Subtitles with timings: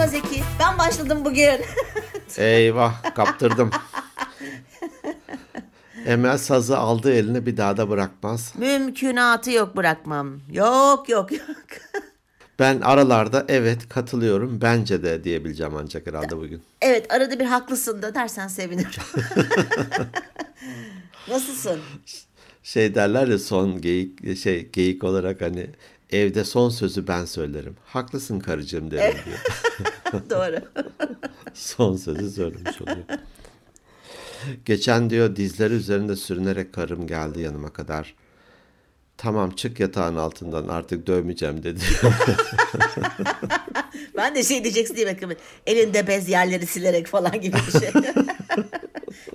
[0.00, 0.42] Merhaba Zeki.
[0.60, 1.60] Ben başladım bugün.
[2.36, 3.70] Eyvah kaptırdım.
[6.06, 8.52] Emel sazı aldı eline bir daha da bırakmaz.
[8.58, 10.40] Mümkünatı yok bırakmam.
[10.52, 11.42] Yok yok yok.
[12.58, 16.62] Ben aralarda evet katılıyorum bence de diyebileceğim ancak herhalde bugün.
[16.82, 18.88] Evet arada bir haklısın da dersen sevinirim.
[21.28, 21.80] Nasılsın?
[22.62, 25.70] Şey derler ya son geyik şey geyik olarak hani
[26.12, 27.76] evde son sözü ben söylerim.
[27.84, 29.38] Haklısın karıcığım derim diyor.
[30.30, 30.60] Doğru.
[31.54, 33.04] son sözü söylemiş oluyor.
[34.64, 38.14] Geçen diyor dizleri üzerinde sürünerek karım geldi yanıma kadar.
[39.16, 41.80] Tamam çık yatağın altından artık dövmeyeceğim dedi.
[44.16, 45.36] Ben de şey diyeceksin diye bakıyorum.
[45.66, 47.90] Elinde bez yerleri silerek falan gibi bir şey.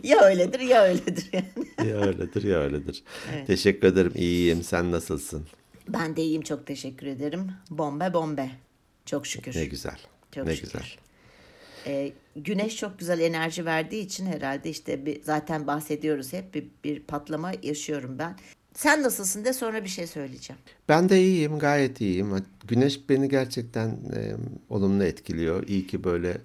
[0.04, 1.90] ya öyledir ya öyledir yani.
[1.90, 3.04] ya öyledir ya öyledir.
[3.48, 5.46] Teşekkür ederim iyiyim sen nasılsın?
[5.90, 7.52] Ben de iyiyim çok teşekkür ederim.
[7.70, 8.52] Bombe bombe.
[9.06, 9.56] Çok şükür.
[9.56, 10.00] Ne güzel.
[10.32, 10.72] Çok ne şükür.
[10.72, 10.88] güzel.
[11.88, 17.00] Ee, güneş çok güzel enerji verdiği için herhalde işte bir, zaten bahsediyoruz hep bir, bir
[17.00, 18.36] patlama yaşıyorum ben.
[18.74, 20.62] Sen nasılsın de sonra bir şey söyleyeceğim.
[20.90, 22.46] Ben de iyiyim gayet iyiyim.
[22.68, 24.36] Güneş beni gerçekten e,
[24.70, 25.68] olumlu etkiliyor.
[25.68, 26.38] İyi ki böyle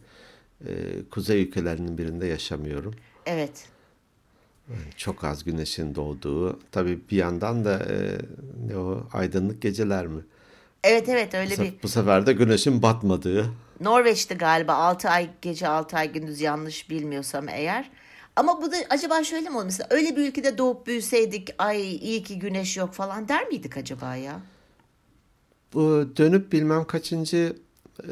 [0.66, 0.70] e,
[1.10, 2.94] kuzey ülkelerinin birinde yaşamıyorum.
[3.27, 3.64] Evet.
[4.96, 6.60] Çok az güneşin doğduğu.
[6.72, 8.18] Tabii bir yandan da e,
[8.68, 10.22] ne o aydınlık geceler mi?
[10.84, 13.46] Evet evet öyle Bu, bir bu sefer de güneşin batmadığı.
[13.80, 17.91] Norveç'ti galiba 6 ay gece 6 ay gündüz yanlış bilmiyorsam eğer.
[18.36, 19.64] Ama bu da acaba şöyle mi oldu?
[19.64, 24.16] Mesela öyle bir ülkede doğup büyüseydik ay iyi ki güneş yok falan der miydik acaba
[24.16, 24.41] ya?
[25.74, 27.56] Bu dönüp bilmem kaçıncı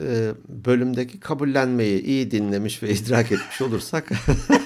[0.00, 4.08] e, bölümdeki kabullenmeyi iyi dinlemiş ve idrak etmiş olursak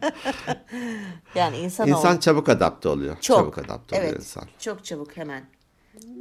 [1.34, 3.16] Yani insan, insan ol- çabuk adapte oluyor.
[3.20, 4.44] çok Çabuk adapte oluyor evet, insan.
[4.58, 5.44] Çok çabuk hemen.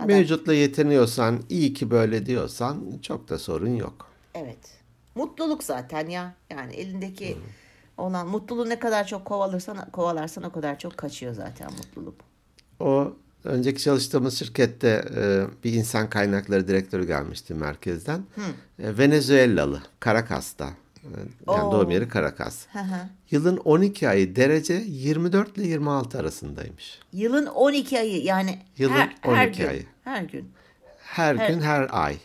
[0.06, 4.08] Mevcutla yetiniyorsan, iyi ki böyle diyorsan çok da sorun yok.
[4.34, 4.58] Evet.
[5.16, 6.34] Mutluluk zaten ya.
[6.50, 7.38] Yani elindeki
[7.98, 12.16] olan mutluluğu ne kadar çok kovalarsan kovalarsan o kadar çok kaçıyor zaten mutluluk.
[12.80, 13.14] O
[13.44, 18.24] önceki çalıştığımız şirkette e, bir insan kaynakları direktörü gelmişti merkezden.
[18.80, 20.70] E, Venezuelalı, Caracas'ta.
[21.06, 21.72] E, yani Oo.
[21.72, 22.08] doğum yeri.
[22.74, 23.10] Hı hı.
[23.32, 27.00] Yılın 12 ayı derece 24 ile 26 arasındaymış.
[27.14, 29.68] Yılın 12 ayı yani Yılın her, her 12 gün.
[29.70, 29.86] ayı.
[30.04, 30.52] Her gün.
[31.04, 32.18] Her Her- gün her ay.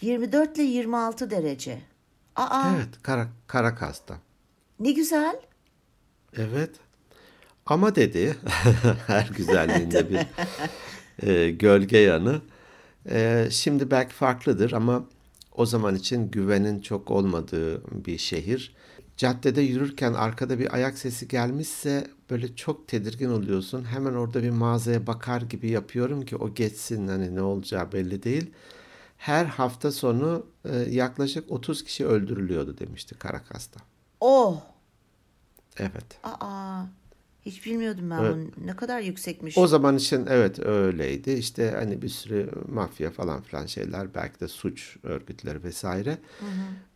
[0.00, 1.78] 24 ile 26 derece.
[2.36, 4.14] Aa Evet, Kara, Caracas'ta.
[4.80, 5.36] ne güzel.
[6.36, 6.70] Evet.
[7.66, 8.36] Ama dedi
[9.06, 10.26] her güzelliğinde bir
[11.28, 12.40] e, gölge yanı.
[13.10, 15.04] E, şimdi belki farklıdır ama
[15.54, 18.74] o zaman için güvenin çok olmadığı bir şehir.
[19.16, 23.84] Caddede yürürken arkada bir ayak sesi gelmişse böyle çok tedirgin oluyorsun.
[23.84, 28.50] Hemen orada bir mağazaya bakar gibi yapıyorum ki o geçsin hani ne olacağı belli değil.
[29.16, 33.80] Her hafta sonu e, yaklaşık 30 kişi öldürülüyordu demişti Caracas'ta.
[34.20, 34.60] Oh.
[35.78, 36.18] Evet.
[36.24, 36.82] Aa.
[37.46, 38.34] Hiç bilmiyordum ben Evet.
[38.34, 38.66] bunu.
[38.66, 39.58] Ne kadar yüksekmiş.
[39.58, 41.30] O zaman için evet öyleydi.
[41.32, 46.18] İşte hani bir sürü mafya falan filan şeyler belki de suç örgütleri vesaire.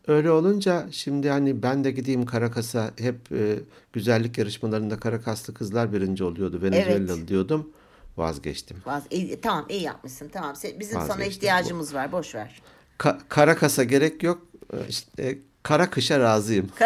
[0.07, 3.59] Öyle olunca şimdi hani ben de gideyim Karakas'a hep e,
[3.93, 6.63] güzellik yarışmalarında Karakaslı kızlar birinci oluyordu.
[6.63, 7.71] Venezuelalı diyordum.
[8.17, 8.77] Vazgeçtim.
[8.87, 10.29] Vaz- iyi- tamam iyi yapmışsın.
[10.29, 10.55] Tamam.
[10.81, 11.33] Bizim sana Vazgeçtim.
[11.33, 12.13] ihtiyacımız var.
[12.13, 12.63] Boş ver.
[12.99, 14.47] Ka- Karakas'a gerek yok.
[14.73, 16.69] E, İşte, e, kara kışa razıyım.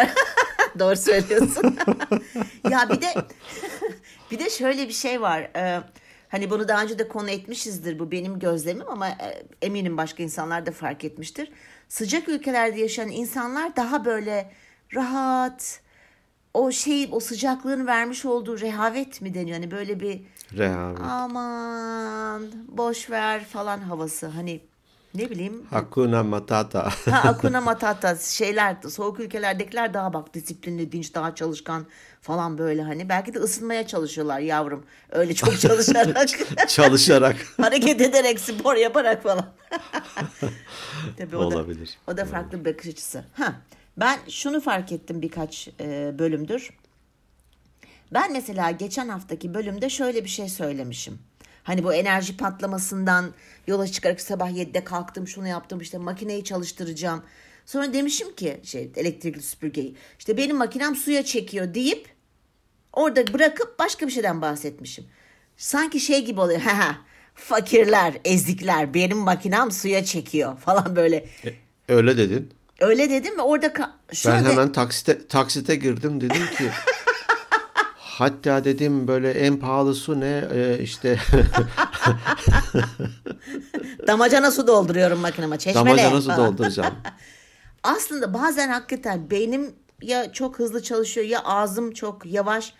[0.79, 1.77] Doğru söylüyorsun.
[2.69, 3.07] ya bir de
[4.31, 5.51] bir de şöyle bir şey var.
[5.55, 5.81] Ee,
[6.29, 10.65] hani bunu daha önce de konu etmişizdir bu benim gözlemim ama e, eminim başka insanlar
[10.65, 11.51] da fark etmiştir.
[11.89, 14.51] Sıcak ülkelerde yaşayan insanlar daha böyle
[14.95, 15.81] rahat
[16.53, 19.57] o şey o sıcaklığın vermiş olduğu rehavet mi deniyor?
[19.57, 20.21] Hani böyle bir
[20.57, 20.99] Rehavet.
[20.99, 24.27] aman boş ver falan havası.
[24.27, 24.61] Hani
[25.15, 26.89] ne bileyim Hakuna Matata.
[27.11, 31.85] Ha Akuna Matata şeyler soğuk ülkelerdekiler daha bak disiplinli, dinç, daha çalışkan
[32.21, 33.09] falan böyle hani.
[33.09, 34.85] Belki de ısınmaya çalışıyorlar yavrum.
[35.11, 36.27] Öyle çok çalışarak,
[36.67, 37.35] Çalışarak.
[37.57, 39.45] hareket ederek, spor yaparak falan.
[41.17, 41.97] Tabii o da, Olabilir.
[42.07, 43.25] o da farklı bir bakış açısı.
[43.33, 43.53] Ha,
[43.97, 46.69] ben şunu fark ettim birkaç e, bölümdür.
[48.13, 51.19] Ben mesela geçen haftaki bölümde şöyle bir şey söylemişim.
[51.63, 53.33] Hani bu enerji patlamasından
[53.67, 57.23] yola çıkarak sabah 7'de kalktım şunu yaptım işte makineyi çalıştıracağım.
[57.65, 62.09] Sonra demişim ki şey elektrikli süpürgeyi işte benim makinem suya çekiyor deyip
[62.93, 65.05] orada bırakıp başka bir şeyden bahsetmişim.
[65.57, 66.61] Sanki şey gibi oluyor.
[66.73, 66.97] Ha
[67.35, 71.25] fakirler, ezikler benim makinem suya çekiyor falan böyle.
[71.89, 72.51] Öyle dedin.
[72.79, 73.73] Öyle dedim ve orada
[74.13, 76.69] şunu Ben hemen taksite, taksite girdim dedim ki
[78.19, 81.19] hatta dedim böyle en pahalı su ne Ee, işte
[84.07, 85.57] Damacana su dolduruyorum makineme.
[85.57, 85.85] Çeşmele.
[85.85, 86.93] Damacana su dolduracağım.
[87.83, 92.73] Aslında bazen hakikaten beynim ya çok hızlı çalışıyor ya ağzım çok yavaş.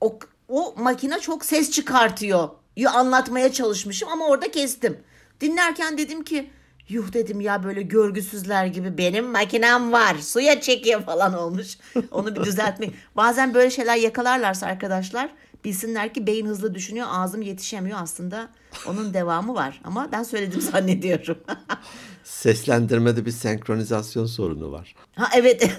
[0.00, 0.18] O,
[0.48, 2.48] o makine çok ses çıkartıyor.
[2.76, 4.98] Ya anlatmaya çalışmışım ama orada kestim.
[5.40, 6.50] Dinlerken dedim ki
[6.88, 11.78] yuh dedim ya böyle görgüsüzler gibi benim makinem var suya çekiyor falan olmuş.
[12.10, 12.94] Onu bir düzeltmek.
[13.16, 15.30] Bazen böyle şeyler yakalarlarsa arkadaşlar
[15.64, 18.48] bilsinler ki beyin hızlı düşünüyor ağzım yetişemiyor aslında
[18.86, 21.38] onun devamı var ama ben söyledim zannediyorum.
[22.24, 24.94] Seslendirmede bir senkronizasyon sorunu var.
[25.16, 25.70] Ha evet.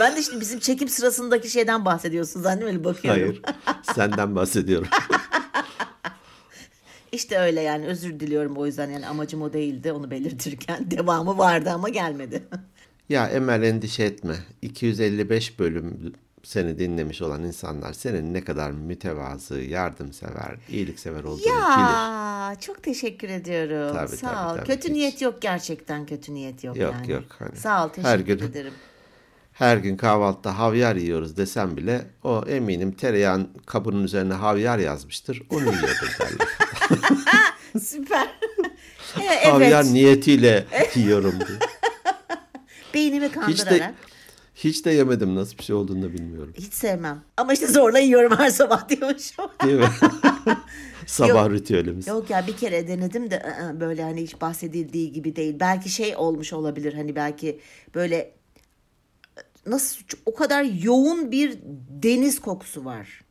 [0.00, 3.20] ben de şimdi bizim çekim sırasındaki şeyden bahsediyorsun zannediyorum bakıyorum.
[3.22, 3.42] Hayır.
[3.94, 4.88] Senden bahsediyorum.
[7.20, 11.70] İşte öyle yani özür diliyorum o yüzden yani amacım o değildi onu belirtirken devamı vardı
[11.70, 12.42] ama gelmedi.
[13.08, 14.34] Ya Emel endişe etme.
[14.62, 16.12] 255 bölüm
[16.42, 21.52] seni dinlemiş olan insanlar senin ne kadar mütevazı, yardımsever, iyiliksever olduğunu bilir.
[21.54, 23.96] ya çok teşekkür ediyorum.
[23.96, 24.56] Tabii, Sağ tabii, ol.
[24.56, 24.66] tabii.
[24.66, 24.94] kötü Hiç.
[24.94, 27.10] niyet yok gerçekten kötü niyet yok, Yok, yani.
[27.12, 28.72] yok, hani Sağ ol her teşekkür gün- ederim.
[29.60, 35.42] Her gün kahvaltıda havyar yiyoruz desem bile o eminim tereyağın kabının üzerine havyar yazmıştır.
[35.50, 36.48] Onu yiyordur derler.
[37.82, 38.28] Süper.
[39.20, 39.46] evet.
[39.46, 41.58] Havyar niyetiyle yiyorum diye.
[42.94, 43.80] Beynimi Hiç kandırarak.
[43.80, 43.94] de
[44.54, 46.54] hiç de yemedim nasıl bir şey olduğunu da bilmiyorum.
[46.58, 47.22] Hiç sevmem.
[47.36, 49.50] Ama işte zorla yiyorum her sabah diyormuşum.
[49.64, 49.88] Değil mi?
[51.06, 52.06] Sabah ritüelimiz.
[52.06, 55.56] Yok ya bir kere denedim de ı, ı, böyle hani hiç bahsedildiği gibi değil.
[55.60, 57.60] Belki şey olmuş olabilir hani belki
[57.94, 58.39] böyle
[59.66, 61.58] nasıl o kadar yoğun bir
[62.02, 63.24] deniz kokusu var.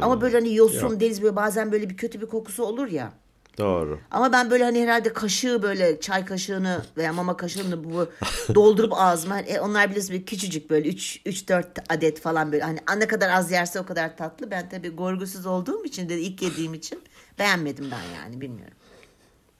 [0.00, 1.00] Ama böyle hani yosun Yok.
[1.00, 3.12] deniz böyle bazen böyle bir kötü bir kokusu olur ya.
[3.58, 4.00] Doğru.
[4.10, 8.08] Ama ben böyle hani herhalde kaşığı böyle çay kaşığını veya mama kaşığını bu
[8.54, 12.78] doldurup ağzıma e, onlar biliyorsun bir küçücük böyle 3 3 4 adet falan böyle hani
[12.98, 14.50] ne kadar az yerse o kadar tatlı.
[14.50, 17.02] Ben tabii gorgusuz olduğum için de ilk yediğim için
[17.38, 18.76] beğenmedim ben yani bilmiyorum.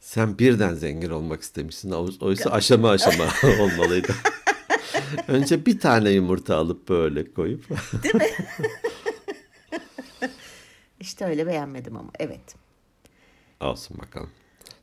[0.00, 1.90] Sen birden zengin olmak istemişsin.
[1.90, 3.24] Oy- Oysa aşama aşama
[3.60, 4.14] olmalıydı.
[5.28, 7.64] Önce bir tane yumurta alıp böyle koyup.
[11.00, 12.54] İşte öyle beğenmedim ama evet.
[13.60, 14.30] Olsun bakalım.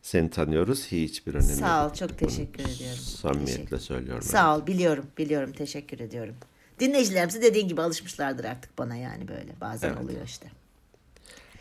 [0.02, 0.86] Seni tanıyoruz.
[0.92, 2.98] Hiçbir önemi Sağ ol çok teşekkür ediyorum.
[3.00, 3.78] Samimiyetle Teşekkür.
[3.80, 4.22] söylüyorum.
[4.22, 6.36] Sağ ol biliyorum biliyorum teşekkür ediyorum.
[6.80, 10.04] Dinleyicilerimiz de dediğin gibi alışmışlardır artık bana yani böyle bazen Evet.
[10.04, 10.52] oluyor işte.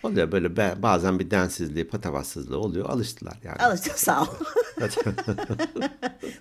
[0.03, 2.89] Oluyor böyle bazen bir densizliği, patavatsızlığı oluyor.
[2.91, 3.56] Alıştılar yani.
[3.59, 4.27] Alıştım sağ ol.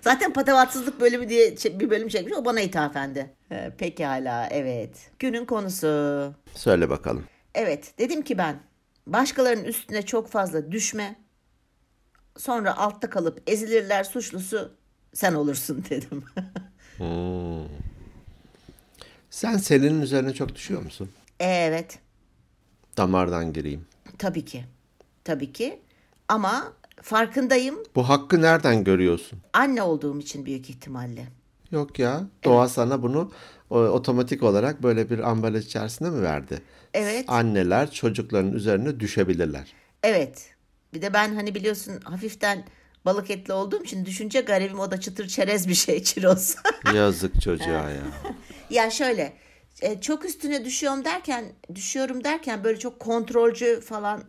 [0.00, 3.34] Zaten patavatsızlık bölümü diye ç- bir bölüm çekmiş o bana ithafendi.
[3.52, 5.10] Ee, Pekala evet.
[5.18, 6.34] Günün konusu.
[6.54, 7.24] Söyle bakalım.
[7.54, 8.60] Evet dedim ki ben
[9.06, 11.16] başkalarının üstüne çok fazla düşme.
[12.36, 14.74] Sonra altta kalıp ezilirler suçlusu
[15.14, 16.24] sen olursun dedim.
[19.30, 21.10] Sen Selin'in üzerine çok düşüyor musun?
[21.40, 21.98] evet
[22.98, 23.86] Damardan gireyim.
[24.18, 24.64] tabii ki.
[25.24, 25.80] Tabii ki.
[26.28, 26.72] Ama
[27.02, 29.38] farkındayım Bu hakkı nereden görüyorsun?
[29.52, 31.26] anne olduğum için büyük ihtimalle.
[31.70, 32.22] Yok ya.
[32.44, 33.32] Doğa sana bunu
[33.70, 36.62] o, otomatik olarak böyle bir ambalaj içerisinde mi verdi?
[36.94, 37.24] Evet.
[37.28, 39.72] Anneler çocukların üzerine düşebilirler.
[40.02, 40.50] Evet.
[40.94, 42.64] Bir de ben hani biliyorsun hafiften
[43.04, 46.56] balık etli olduğum için düşünce garibim o da çıtır çerez bir şey çiroz.
[46.94, 48.02] Yazık çocuğa ya.
[48.70, 49.32] ya şöyle
[49.82, 51.44] e, çok üstüne düşüyorum derken
[51.74, 54.24] düşüyorum derken böyle çok kontrolcü falan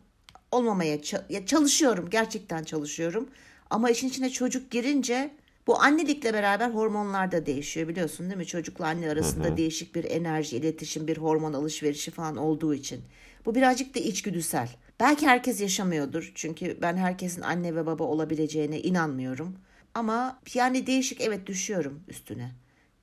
[0.52, 0.98] olmamaya
[1.30, 3.30] ya çalışıyorum gerçekten çalışıyorum.
[3.70, 5.32] Ama işin içine çocuk girince
[5.68, 8.46] bu annelikle beraber hormonlar da değişiyor biliyorsun değil mi?
[8.46, 13.02] Çocukla anne arasında değişik bir enerji, iletişim, bir hormon alışverişi falan olduğu için.
[13.46, 14.70] Bu birazcık da içgüdüsel.
[15.00, 16.32] Belki herkes yaşamıyordur.
[16.36, 19.58] Çünkü ben herkesin anne ve baba olabileceğine inanmıyorum.
[19.94, 22.52] Ama yani değişik evet düşüyorum üstüne.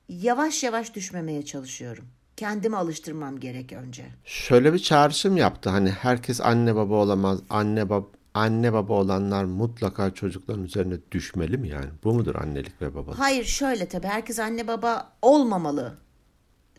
[0.09, 2.07] Yavaş yavaş düşmemeye çalışıyorum.
[2.37, 4.05] Kendimi alıştırmam gerek önce.
[4.25, 5.69] Şöyle bir çağrışım yaptı.
[5.69, 7.39] Hani herkes anne baba olamaz.
[7.49, 11.89] Anne baba anne baba olanlar mutlaka çocukların üzerine düşmeli mi yani?
[12.03, 13.19] Bu mudur annelik ve babalık?
[13.19, 15.97] Hayır şöyle tabii herkes anne baba olmamalı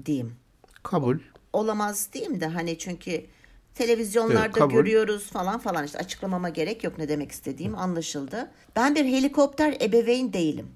[0.06, 0.34] diyeyim.
[0.82, 1.18] Kabul.
[1.52, 3.26] Olamaz diyeyim de hani çünkü
[3.74, 4.72] televizyonlarda Evet, kabul.
[4.74, 8.50] görüyoruz falan falan işte açıklamama gerek yok ne demek istediğim anlaşıldı.
[8.76, 10.66] Ben bir helikopter ebeveyn değilim.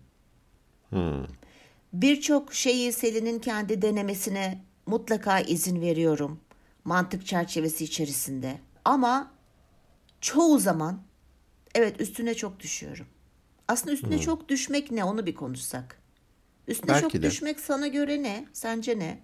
[1.92, 6.40] Birçok şeyi Selin'in kendi denemesine mutlaka izin veriyorum.
[6.84, 8.58] Mantık çerçevesi içerisinde.
[8.84, 9.30] Ama
[10.20, 11.02] çoğu zaman
[11.74, 13.06] evet üstüne çok düşüyorum.
[13.68, 15.98] Aslında üstüne çok düşmek ne onu bir konuşsak.
[16.68, 17.22] Üstüne Belki çok de.
[17.22, 18.46] düşmek sana göre ne?
[18.52, 19.18] Sence ne?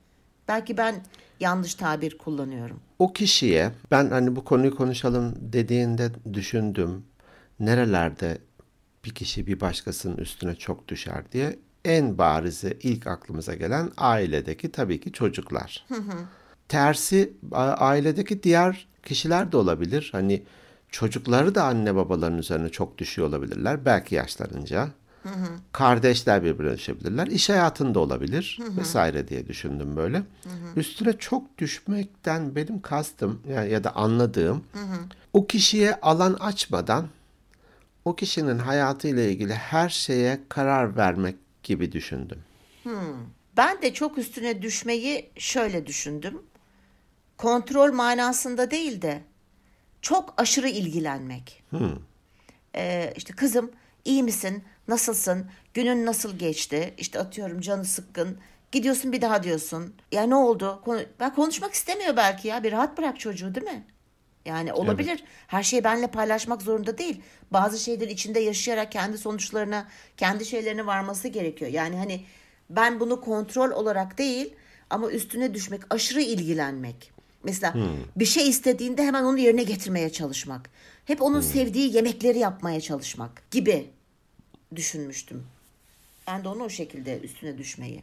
[0.49, 0.95] Belki ben
[1.41, 2.81] yanlış tabir kullanıyorum.
[2.99, 7.05] O kişiye ben hani bu konuyu konuşalım dediğinde düşündüm.
[7.61, 8.39] Nerelerde
[9.05, 15.01] bir kişi bir başkasının üstüne çok düşer diye en barizi ilk aklımıza gelen ailedeki tabii
[15.01, 15.87] ki çocuklar.
[16.69, 17.33] Tersi
[17.79, 20.09] ailedeki diğer kişiler de olabilir.
[20.13, 20.43] Hani
[20.91, 23.85] çocukları da anne babaların üzerine çok düşüyor olabilirler.
[23.85, 24.89] Belki yaşlanınca.
[25.73, 27.27] Kardeşler birbirine düşebilirler.
[27.27, 30.23] İş hayatında olabilir vesaire diye düşündüm böyle.
[30.77, 34.65] Üstüne çok düşmekten benim kastım yani ya da anladığım
[35.33, 37.07] o kişiye alan açmadan
[38.05, 41.37] o kişinin hayatıyla ilgili her şeye karar vermek
[41.69, 42.43] gibi düşündüm.
[43.57, 46.43] Ben de çok üstüne düşmeyi şöyle düşündüm.
[47.37, 49.23] Kontrol manasında değil de
[50.03, 51.65] çok aşırı ilgilenmek.
[52.77, 53.71] Ee, işte kızım
[54.05, 54.65] iyi misin?
[54.89, 55.51] Nasılsın?
[55.75, 56.95] Günün nasıl geçti?
[56.99, 58.39] İşte atıyorum canı sıkkın.
[58.73, 59.95] Gidiyorsun bir daha diyorsun.
[60.13, 60.81] Ya ne oldu?
[60.85, 62.63] Konu- Ben konuşmak istemiyor belki ya.
[62.63, 63.87] Bir rahat bırak çocuğu değil mi?
[64.49, 65.25] Yani olabilir.
[65.47, 67.21] Her şeyi benle paylaşmak zorunda değil.
[67.51, 71.71] Bazı şeyleri içinde yaşayarak kendi sonuçlarına, kendi şeylerine varması gerekiyor.
[71.71, 72.25] Yani hani
[72.71, 74.55] ben bunu kontrol olarak değil
[74.91, 77.13] ama üstüne düşmek, aşırı ilgilenmek.
[77.43, 77.75] Mesela
[78.17, 80.71] bir şey istediğinde hemen onu yerine getirmeye çalışmak.
[81.05, 83.91] Hep onun sevdiği yemekleri yapmaya çalışmak gibi
[84.77, 85.47] düşünmüştüm.
[86.27, 88.03] Ben de onu o şekilde üstüne düşmeyi.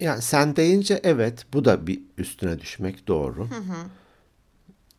[0.00, 3.48] Yani sen deyince evet bu da bir üstüne düşmek doğru.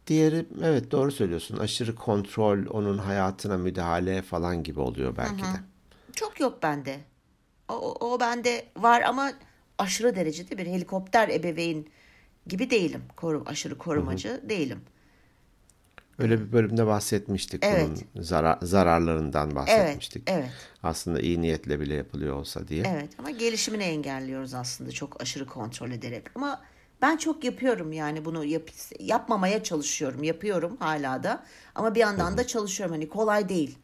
[0.07, 1.57] Diğeri evet doğru söylüyorsun.
[1.57, 5.59] Aşırı kontrol, onun hayatına müdahale falan gibi oluyor belki de.
[6.13, 6.99] Çok yok bende.
[7.69, 7.73] O,
[8.13, 9.31] o, bende var ama
[9.77, 11.85] aşırı derecede bir helikopter ebeveyn
[12.47, 13.01] gibi değilim.
[13.15, 14.81] Koru, aşırı korumacı değilim.
[16.19, 17.89] Öyle bir bölümde bahsetmiştik Evet.
[18.15, 20.23] bunun zarar, zararlarından bahsetmiştik.
[20.27, 20.49] evet.
[20.83, 22.83] Aslında iyi niyetle bile yapılıyor olsa diye.
[22.87, 26.23] Evet ama gelişimini engelliyoruz aslında çok aşırı kontrol ederek.
[26.35, 26.61] Ama
[27.01, 30.23] ben çok yapıyorum yani bunu yap, yapmamaya çalışıyorum.
[30.23, 31.43] Yapıyorum hala da.
[31.75, 32.95] Ama bir yandan da çalışıyorum.
[32.95, 33.77] Hani kolay değil.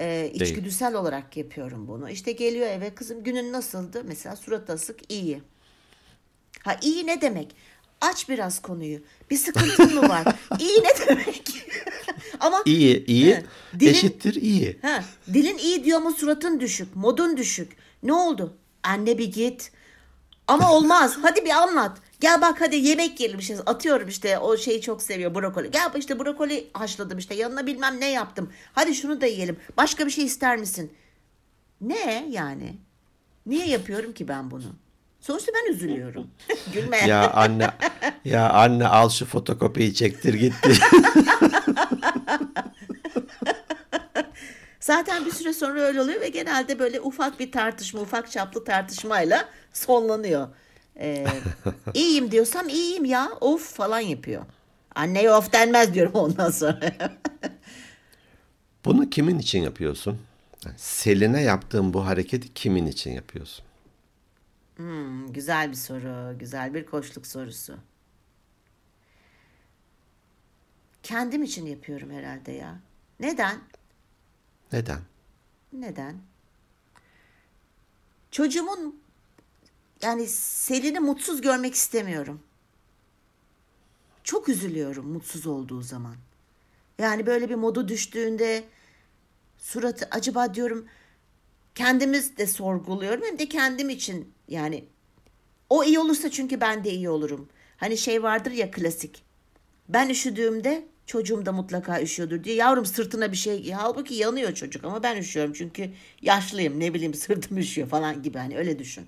[0.00, 2.10] Ee, içgüdüsel olarak yapıyorum bunu.
[2.10, 4.02] İşte geliyor eve kızım günün nasıldı?
[4.04, 5.42] Mesela surat asık iyi.
[6.64, 7.56] Ha iyi ne demek?
[8.00, 8.98] Aç biraz konuyu.
[9.30, 10.24] Bir sıkıntın mı var?
[10.58, 11.66] iyi ne demek?
[12.40, 13.44] Ama İyi, iyi Evet.
[13.80, 14.78] Dilin- eşittir iyi.
[14.82, 17.72] Ha, dilin iyi diyor ama suratın düşük, modun düşük.
[18.02, 18.56] Ne oldu?
[18.82, 19.72] Anne bir git.
[20.46, 21.18] Ama olmaz.
[21.22, 21.98] Hadi bir anlat.
[22.20, 23.56] Gel bak hadi yemek yiyelim işte.
[23.66, 25.70] Atıyorum işte o şeyi çok seviyor brokoli.
[25.70, 28.52] Gel bak işte brokoli haşladım işte yanına bilmem ne yaptım.
[28.72, 29.56] Hadi şunu da yiyelim.
[29.76, 30.92] Başka bir şey ister misin?
[31.80, 32.76] Ne yani?
[33.46, 34.74] Niye yapıyorum ki ben bunu?
[35.20, 36.30] Sonuçta ben üzülüyorum.
[36.72, 37.06] Gülme.
[37.06, 37.70] Ya anne
[38.24, 40.72] ya anne al şu fotokopiyi çektir gitti.
[44.80, 49.48] Zaten bir süre sonra öyle oluyor ve genelde böyle ufak bir tartışma, ufak çaplı tartışmayla
[49.72, 50.48] sonlanıyor.
[50.98, 51.26] Ee,
[51.94, 54.44] iyiyim diyorsam iyiyim ya of falan yapıyor.
[54.94, 56.94] Anneye of denmez diyorum ondan sonra.
[58.84, 60.18] Bunu kimin için yapıyorsun?
[60.76, 63.64] Selin'e yaptığın bu hareketi kimin için yapıyorsun?
[64.76, 67.76] Hmm, güzel bir soru, güzel bir koçluk sorusu.
[71.02, 72.80] Kendim için yapıyorum herhalde ya.
[73.20, 73.58] Neden?
[74.72, 75.00] Neden?
[75.72, 76.16] Neden?
[78.30, 79.00] Çocuğumun
[80.02, 82.40] yani Selin'i mutsuz görmek istemiyorum.
[84.24, 86.16] Çok üzülüyorum mutsuz olduğu zaman.
[86.98, 88.64] Yani böyle bir modu düştüğünde
[89.58, 90.86] suratı acaba diyorum
[91.74, 94.84] kendimiz de sorguluyorum hem de kendim için yani
[95.70, 97.48] o iyi olursa çünkü ben de iyi olurum.
[97.76, 99.24] Hani şey vardır ya klasik.
[99.88, 102.54] Ben üşüdüğümde çocuğum da mutlaka üşüyordur diye.
[102.54, 103.72] Yavrum sırtına bir şey giy.
[103.72, 105.90] Halbuki yanıyor çocuk ama ben üşüyorum çünkü
[106.22, 109.06] yaşlıyım ne bileyim sırtım üşüyor falan gibi hani öyle düşün.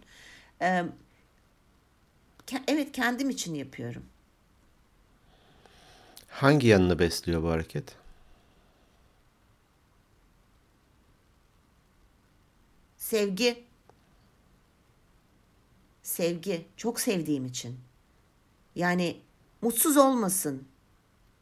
[0.63, 0.85] Ee,
[2.69, 4.03] evet kendim için yapıyorum.
[6.29, 7.85] Hangi yanını besliyor bu hareket?
[12.97, 13.65] Sevgi.
[16.03, 16.67] Sevgi.
[16.77, 17.81] Çok sevdiğim için.
[18.75, 19.21] Yani
[19.63, 20.69] mutsuz olmasın.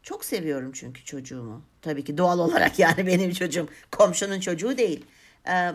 [0.02, 1.62] Çok seviyorum çünkü çocuğumu.
[1.82, 3.68] Tabii ki doğal olarak yani benim çocuğum.
[3.90, 5.04] Komşunun çocuğu değil.
[5.48, 5.74] Ee,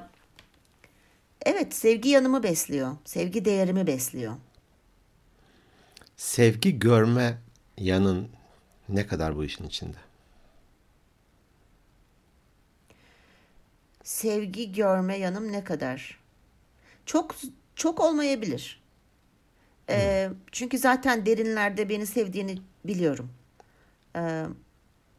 [1.43, 2.97] evet sevgi yanımı besliyor.
[3.05, 4.35] Sevgi değerimi besliyor.
[6.17, 7.37] Sevgi görme
[7.77, 8.29] yanın
[8.89, 9.97] ne kadar bu işin içinde?
[14.03, 16.19] Sevgi görme yanım ne kadar?
[17.05, 17.35] Çok
[17.75, 18.83] çok olmayabilir.
[19.89, 23.29] Ee, çünkü zaten derinlerde beni sevdiğini biliyorum.
[24.15, 24.45] Ee,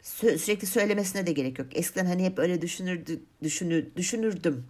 [0.02, 1.68] sü- sürekli söylemesine de gerek yok.
[1.78, 4.66] Eskiden hani hep öyle düşünürdü, düşünür, düşünürdüm.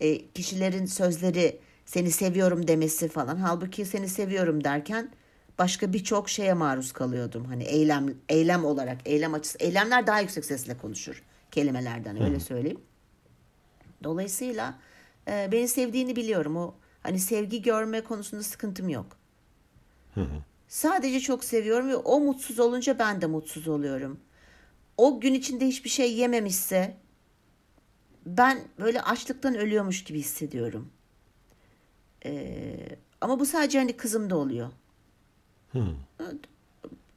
[0.00, 3.36] Ee, kişilerin sözleri seni seviyorum demesi falan.
[3.36, 5.10] Halbuki seni seviyorum derken
[5.58, 7.44] başka birçok şeye maruz kalıyordum.
[7.44, 9.58] Hani eylem eylem olarak, eylem açısı.
[9.58, 12.80] Eylemler daha yüksek sesle konuşur kelimelerden öyle söyleyeyim.
[14.04, 14.74] Dolayısıyla
[15.28, 16.56] e, beni sevdiğini biliyorum.
[16.56, 19.06] O hani sevgi görme konusunda sıkıntım yok.
[20.68, 24.20] Sadece çok seviyorum ve o mutsuz olunca ben de mutsuz oluyorum.
[24.96, 26.96] o gün içinde hiçbir şey yememişse
[28.26, 30.90] ben böyle açlıktan ölüyormuş gibi hissediyorum.
[32.24, 32.76] Ee,
[33.20, 34.70] ama bu sadece hani kızımda oluyor.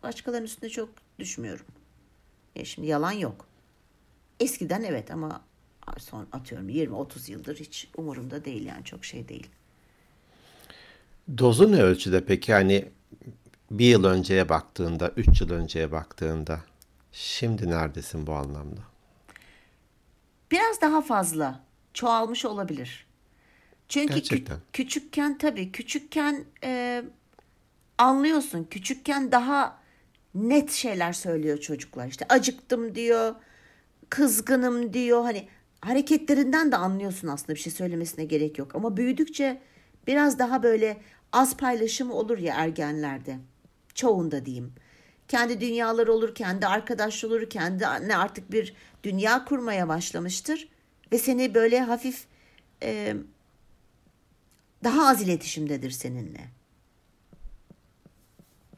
[0.03, 1.65] Başkalarının üstüne çok düşmüyorum.
[2.55, 3.45] Ya şimdi yalan yok.
[4.39, 5.41] Eskiden evet ama
[5.97, 9.47] son atıyorum 20-30 yıldır hiç umurumda değil yani çok şey değil.
[11.37, 12.53] Dozu ne ölçüde peki?
[12.53, 12.85] Hani
[13.71, 16.59] bir yıl önceye baktığında, üç yıl önceye baktığında
[17.11, 18.81] şimdi neredesin bu anlamda?
[20.51, 21.63] Biraz daha fazla
[21.93, 23.07] çoğalmış olabilir.
[23.89, 27.03] Çünkü kü- küçükken tabii küçükken e,
[27.97, 28.63] anlıyorsun.
[28.63, 29.79] Küçükken daha
[30.35, 32.07] net şeyler söylüyor çocuklar.
[32.07, 33.35] İşte acıktım diyor,
[34.09, 35.23] kızgınım diyor.
[35.23, 35.47] Hani
[35.81, 38.75] hareketlerinden de anlıyorsun aslında bir şey söylemesine gerek yok.
[38.75, 39.61] Ama büyüdükçe
[40.07, 40.97] biraz daha böyle
[41.31, 43.37] az paylaşımı olur ya ergenlerde.
[43.95, 44.73] Çoğunda diyeyim.
[45.27, 48.75] Kendi dünyaları olur, kendi arkadaş olur, kendi ne artık bir
[49.07, 50.67] dünya kurmaya başlamıştır.
[51.11, 52.25] Ve seni böyle hafif
[52.83, 53.15] e,
[54.83, 56.41] daha az iletişimdedir seninle.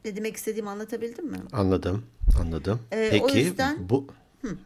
[0.04, 1.38] Ne demek istediğimi anlatabildim mi?
[1.52, 2.06] Anladım,
[2.40, 2.80] anladım.
[2.92, 4.06] Ee, Peki yüzden- bu
[4.42, 4.58] Hı.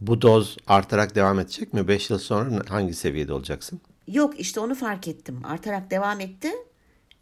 [0.00, 1.88] bu doz artarak devam edecek mi?
[1.88, 3.80] 5 yıl sonra hangi seviyede olacaksın?
[4.08, 5.40] Yok işte onu fark ettim.
[5.44, 6.50] Artarak devam etti.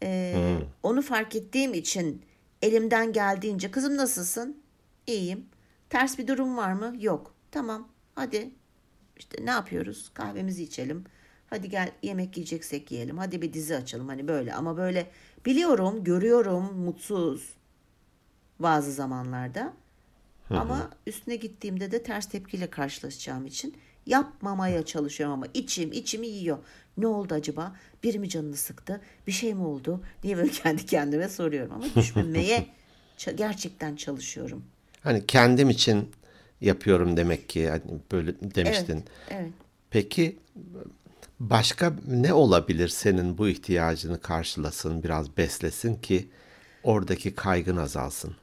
[0.03, 2.21] Ee, Onu fark ettiğim için
[2.61, 4.57] elimden geldiğince kızım nasılsın?
[5.07, 5.45] İyiyim.
[5.91, 6.95] Ters bir durum var mı?
[6.99, 7.33] Yok.
[7.51, 7.87] Tamam.
[8.15, 8.51] Hadi.
[9.17, 10.11] İşte ne yapıyoruz?
[10.13, 11.05] Kahvemizi içelim.
[11.49, 13.17] Hadi gel yemek yiyeceksek yiyelim.
[13.17, 14.07] Hadi bir dizi açalım.
[14.07, 15.11] Hani böyle ama böyle
[15.45, 17.53] biliyorum, görüyorum mutsuz
[18.59, 19.73] bazı zamanlarda.
[20.49, 26.57] Ama üstüne gittiğimde de ters tepkiyle karşılaşacağım için yapmamaya çalışıyorum ama içim içimi yiyor.
[26.97, 27.75] Ne oldu acaba?
[28.03, 29.01] Biri mi canını sıktı?
[29.27, 30.03] Bir şey mi oldu?
[30.23, 32.67] Diye böyle kendi kendime soruyorum ama düşmemeye
[33.35, 34.65] gerçekten çalışıyorum.
[35.03, 36.11] Hani kendim için
[36.61, 38.93] yapıyorum demek ki hani böyle demiştin.
[38.93, 39.51] Evet, evet.
[39.89, 40.39] Peki
[41.39, 46.29] başka ne olabilir senin bu ihtiyacını karşılasın, biraz beslesin ki
[46.83, 48.35] oradaki kaygın azalsın?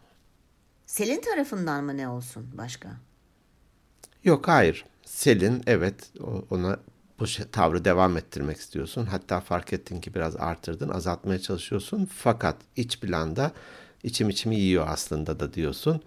[0.86, 2.88] Selin tarafından mı ne olsun başka?
[4.24, 4.84] Yok hayır.
[5.04, 5.94] Selin evet
[6.50, 6.78] ona
[7.18, 9.06] bu şey- tavrı devam ettirmek istiyorsun.
[9.06, 12.08] Hatta fark ettin ki biraz artırdın, azaltmaya çalışıyorsun.
[12.14, 13.52] Fakat iç planda
[14.02, 16.02] içim içimi yiyor aslında da diyorsun.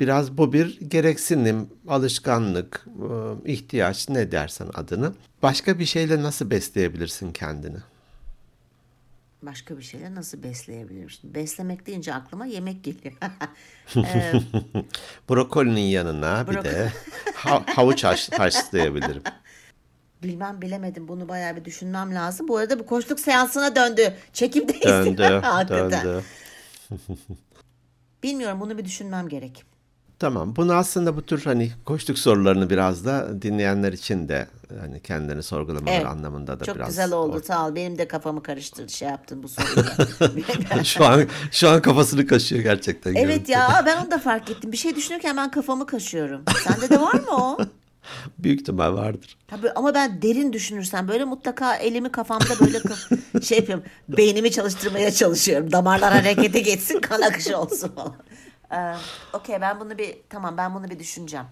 [0.00, 2.86] Biraz bu bir gereksinim, alışkanlık,
[3.46, 5.12] e, ihtiyaç ne dersen adını.
[5.42, 7.76] Başka bir şeyle nasıl besleyebilirsin kendini?
[9.42, 11.34] Başka bir şeyle nasıl besleyebilirsin?
[11.34, 13.14] Beslemek deyince aklıma yemek geliyor.
[15.30, 16.92] Brokolinin yanına bir Brok- de
[17.34, 19.22] ha- havuç haş- haşlayabilirim.
[20.22, 21.08] Bilmem bilemedim.
[21.08, 22.48] Bunu bayağı bir düşünmem lazım.
[22.48, 24.14] Bu arada bu koçluk seansına döndü.
[24.32, 24.84] Çekimdeyiz.
[24.84, 25.22] Döndü,
[25.68, 26.22] döndü.
[28.22, 29.64] Bilmiyorum bunu bir düşünmem gerek.
[30.18, 30.56] Tamam.
[30.56, 34.46] Bunu aslında bu tür hani koştuk sorularını biraz da dinleyenler için de
[34.80, 36.06] hani kendini sorgulamaları Evet.
[36.06, 36.88] anlamında da Çok biraz.
[36.88, 37.74] güzel oldu sağ ol.
[37.74, 40.84] Benim de kafamı karıştırdı şey yaptın bu soruyla.
[40.84, 43.14] şu an şu an kafasını kaşıyor gerçekten.
[43.14, 43.52] evet görüntüde.
[43.52, 44.72] ya ben onu da fark ettim.
[44.72, 46.42] Bir şey düşünürken ben kafamı kaşıyorum.
[46.64, 47.58] Sende de var mı o?
[48.38, 49.36] Büyük ihtimal vardır.
[49.48, 52.80] Tabii ama ben derin düşünürsem böyle mutlaka elimi kafamda böyle
[53.42, 53.84] şey yapıyorum.
[54.08, 55.72] Beynimi çalıştırmaya çalışıyorum.
[55.72, 58.14] Damarlar harekete geçsin, kan akışı olsun falan.
[58.72, 58.96] Ee,
[59.32, 61.46] Okey ben bunu bir tamam ben bunu bir düşüneceğim.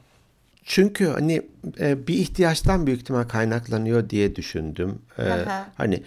[0.64, 1.42] Çünkü hani
[1.81, 4.99] e, bir ihtiyaçtan büyük ihtimal kaynaklanıyor diye düşündüm.
[5.18, 5.66] E, Aha.
[5.77, 6.03] hani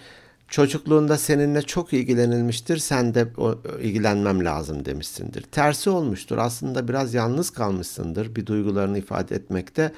[0.48, 2.76] çocukluğunda seninle çok ilgilenilmiştir.
[2.76, 5.42] Sen de o, ilgilenmem lazım demişsindir.
[5.42, 6.38] Tersi olmuştur.
[6.38, 9.92] Aslında biraz yalnız kalmışsındır bir duygularını ifade etmekte.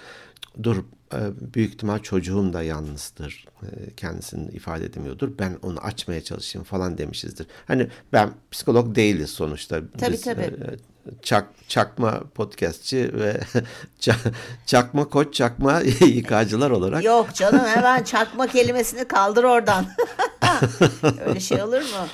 [0.62, 0.76] Dur
[1.14, 1.18] e,
[1.54, 3.46] büyük ihtimal çocuğum da yalnızdır.
[3.62, 5.38] E, kendisini ifade edemiyordur.
[5.38, 7.46] Ben onu açmaya çalışayım falan demişizdir.
[7.66, 9.80] Hani ben psikolog değiliz sonuçta.
[9.98, 10.42] Tabii, Biz, tabii.
[10.42, 10.76] e,
[11.22, 13.40] çak, çakma podcastçi ve
[14.00, 14.32] ça-
[14.66, 19.86] çakma koç çakma yıkacılar olarak Yok canım hemen çakma kelimesini kaldır oradan.
[21.26, 22.06] Öyle şey olur mu?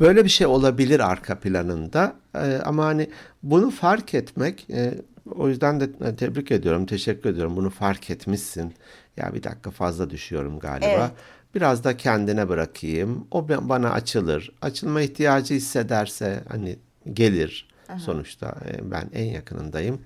[0.00, 3.10] böyle bir şey olabilir arka planında Ee, ama hani
[3.42, 4.94] bunu fark etmek e,
[5.36, 8.74] o yüzden de e, tebrik ediyorum teşekkür ediyorum bunu fark etmişsin
[9.16, 11.10] ya bir dakika fazla düşüyorum galiba Evet.
[11.54, 16.76] biraz da kendine bırakayım o bana açılır açılma ihtiyacı hissederse hani
[17.12, 20.00] gelir sonuçta e, ben en yakınındayım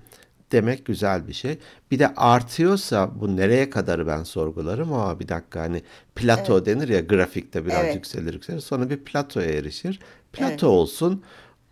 [0.51, 1.57] demek güzel bir şey.
[1.91, 4.93] Bir de artıyorsa bu nereye kadar ben sorgularım.
[4.93, 5.81] Aa bir dakika hani
[6.15, 7.95] plato denir ya grafikte biraz Evet.
[7.95, 8.59] yükselir yükselir.
[8.59, 9.99] Sonra bir platoya erişir.
[10.33, 10.63] Plato Evet.
[10.63, 11.23] olsun.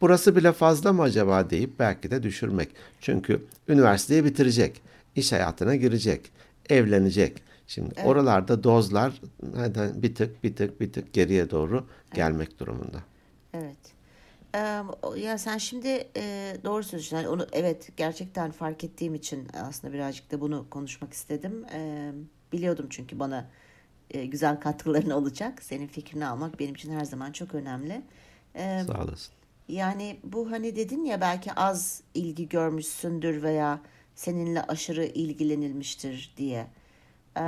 [0.01, 2.69] Burası bile fazla mı acaba deyip belki de düşürmek.
[3.01, 4.81] Çünkü üniversiteyi bitirecek.
[5.15, 6.31] iş hayatına girecek.
[6.69, 7.43] Evlenecek.
[7.67, 9.21] Şimdi oralarda dozlar
[9.55, 12.97] hadi bir tık bir tık bir tık geriye doğru gelmek durumunda.
[13.53, 13.77] Evet.
[14.55, 15.87] Ee, o- ya sen şimdi
[16.17, 17.17] e, doğru söylüyorsun.
[17.17, 21.65] Yani onu evet gerçekten fark ettiğim için aslında birazcık da bunu konuşmak istedim.
[22.53, 23.49] Biliyordum çünkü bana
[24.11, 25.63] e, güzel katkıların olacak.
[25.63, 28.01] Senin fikrini almak benim için her zaman çok önemli.
[28.55, 29.33] Ee, Sağ olasın.
[29.71, 33.79] Yani bu hani dedin ya belki az ilgi görmüşsündür veya
[34.15, 36.67] seninle aşırı ilgilenilmiştir diye.
[37.37, 37.41] Ee,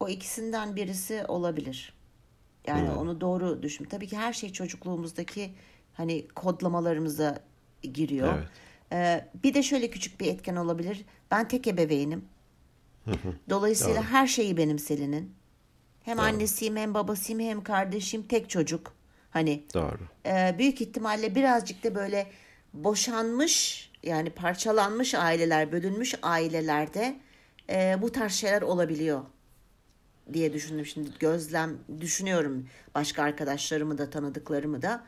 [0.00, 1.94] o ikisinden birisi olabilir.
[2.66, 3.84] Yani onu doğru düşün.
[3.84, 5.54] Tabii ki her şey çocukluğumuzdaki
[5.94, 7.38] hani kodlamalarımıza
[7.82, 8.34] giriyor.
[8.38, 8.48] Evet.
[8.92, 11.04] Ee, bir de şöyle küçük bir etken olabilir.
[11.30, 12.24] Ben tek ebeveynim.
[13.50, 15.34] Dolayısıyla her şeyi benim Selin'in.
[16.02, 18.95] Hem annesiyim hem babasıyım hem kardeşim tek çocuk.
[19.36, 19.98] Hani Doğru.
[20.26, 22.26] e, büyük ihtimalle birazcık da böyle
[22.74, 27.16] boşanmış yani parçalanmış aileler, bölünmüş ailelerde
[27.70, 29.22] e, bu tarz şeyler olabiliyor
[30.32, 35.04] diye düşündüm şimdi gözlem düşünüyorum başka arkadaşlarımı da tanıdıklarımı da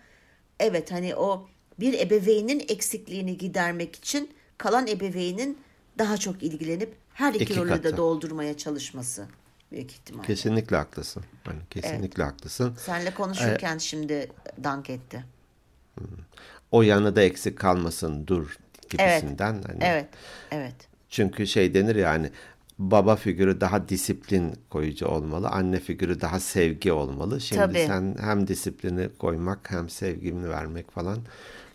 [0.61, 1.49] evet hani o
[1.81, 5.59] bir ebeveynin eksikliğini gidermek için kalan ebeveynin
[5.99, 7.97] daha çok ilgilenip her iki, İki rolü de katı.
[7.97, 9.27] doldurmaya çalışması
[9.73, 10.27] büyük ihtimalle.
[10.27, 11.23] Kesinlikle haklısın.
[11.45, 12.75] Hani kesinlikle haklısın.
[12.79, 14.33] Senle konuşurken şimdi
[14.65, 15.25] dank etti.
[16.71, 18.59] O yanı da eksik kalmasın dur
[18.91, 19.63] gibisinden.
[19.67, 20.09] Hani Evet,
[20.51, 20.75] evet.
[21.09, 22.31] Çünkü şey denir ya hani
[22.79, 27.41] baba figürü daha disiplin koyucu olmalı, anne figürü daha sevgi olmalı.
[27.41, 27.85] Şimdi Tabii.
[27.87, 31.19] sen hem disiplini koymak hem sevgini vermek falan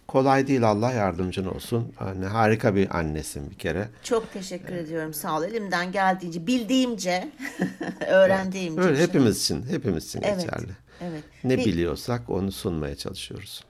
[0.08, 0.70] kolay değil.
[0.70, 1.94] Allah yardımcın olsun.
[1.96, 3.90] Hani harika bir annesin bir kere.
[4.04, 5.14] Çok teşekkür ediyorum.
[5.14, 5.44] Sağ ol.
[5.44, 7.32] Elimden geldiğince, bildiğimce,
[8.08, 8.82] öğrendiğimce.
[8.82, 9.04] Öyle işte.
[9.08, 10.42] hepimiz için, hepimiz için Evet.
[10.42, 10.72] geçerli.
[11.02, 11.24] Evet.
[11.44, 13.64] Ne Ve- biliyorsak onu sunmaya çalışıyoruz.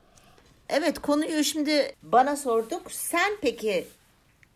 [0.69, 2.91] Evet, konuyu şimdi bana sorduk.
[2.91, 3.87] Sen peki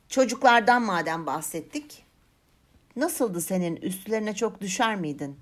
[0.09, 2.03] çocuklardan madem bahsettik.
[2.95, 3.75] Nasıldı senin?
[3.75, 5.39] Üstlerine çok düşer miydin?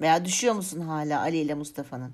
[0.00, 2.12] Veya düşüyor musun hala Ali ile Mustafa'nın?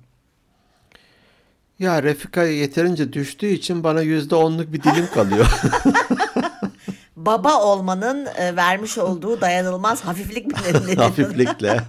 [1.79, 5.61] Ya Refika yeterince düştüğü için bana yüzde onluk bir dilim kalıyor.
[7.15, 10.95] Baba olmanın e, vermiş olduğu dayanılmaz hafiflik mi dedin?
[11.01, 11.81] Hafiflikle.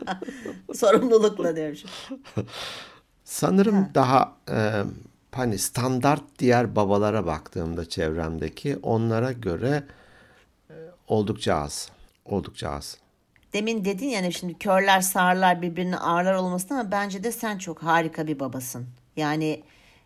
[0.74, 1.78] Sorumlulukla diyorum.
[3.24, 4.82] Sanırım daha e,
[5.32, 9.84] hani standart diğer babalara baktığımda çevremdeki onlara göre
[10.70, 10.74] e,
[11.08, 11.88] oldukça az.
[12.24, 12.98] Oldukça az.
[13.52, 18.26] Demin dedin yani şimdi körler sağırlar birbirine ağırlar olmasın ama bence de sen çok harika
[18.26, 18.86] bir babasın.
[19.16, 19.62] Yani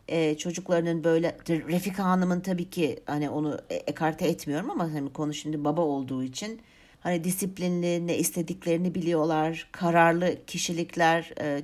[0.08, 5.34] e, çocuklarının böyle Refika Hanım'ın tabii ki hani onu e- ekarte etmiyorum ama hani konu
[5.34, 6.60] şimdi baba olduğu için
[7.00, 11.62] hani disiplinli ne istediklerini biliyorlar kararlı kişilikler e,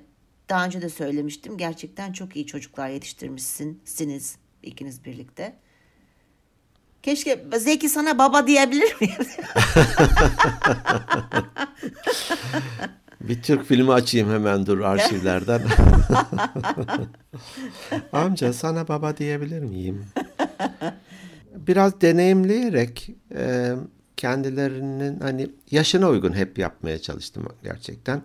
[0.49, 5.55] daha önce de söylemiştim gerçekten çok iyi çocuklar yetiştirmişsiniz ikiniz birlikte.
[7.03, 9.17] Keşke Zeki sana baba diyebilir miyim?
[13.29, 15.63] Bir Türk filmi açayım hemen dur arşivlerden.
[18.13, 20.05] Amca sana baba diyebilir miyim?
[21.57, 23.73] Biraz deneyimleyerek e,
[24.17, 28.23] kendilerinin hani yaşına uygun hep yapmaya çalıştım gerçekten.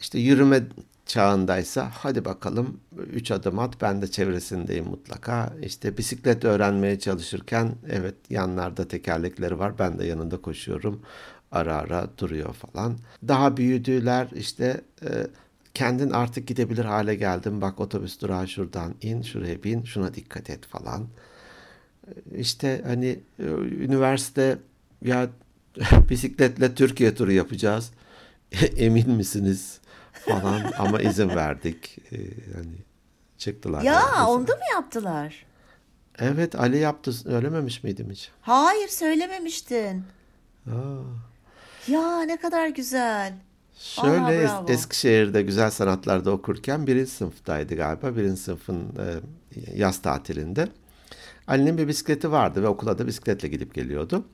[0.00, 0.62] İşte yürüme
[1.06, 2.80] çağındaysa hadi bakalım
[3.12, 5.52] üç adım at ben de çevresindeyim mutlaka.
[5.62, 11.02] İşte bisiklet öğrenmeye çalışırken evet yanlarda tekerlekleri var ben de yanında koşuyorum.
[11.52, 12.98] Ara ara duruyor falan.
[13.28, 15.26] Daha büyüdüler işte e,
[15.74, 17.60] kendin artık gidebilir hale geldin.
[17.60, 21.08] Bak otobüs durağı şuradan in şuraya bin şuna dikkat et falan.
[22.34, 23.44] İşte hani e,
[23.84, 24.58] üniversite
[25.02, 25.28] ya
[26.10, 27.90] bisikletle Türkiye turu yapacağız.
[28.76, 29.80] Emin misiniz
[30.12, 31.98] falan ama izin verdik.
[32.12, 32.16] Ee,
[32.54, 32.76] hani
[33.38, 33.82] çıktılar.
[33.82, 34.22] ya neredeyse.
[34.22, 35.46] onda mı yaptılar?
[36.18, 37.12] Evet Ali yaptı.
[37.12, 38.30] Söylememiş miydim hiç?
[38.40, 40.04] Hayır söylememiştin.
[40.66, 41.27] Aa.
[41.88, 43.32] Ya ne kadar güzel.
[43.78, 44.72] Şöyle Es- bravo.
[44.72, 48.16] Eskişehir'de güzel sanatlarda okurken birinci sınıftaydı galiba.
[48.16, 49.06] Birinci sınıfın e,
[49.76, 50.68] yaz tatilinde.
[51.46, 54.24] Ali'nin bir bisikleti vardı ve okula da bisikletle gidip geliyordu.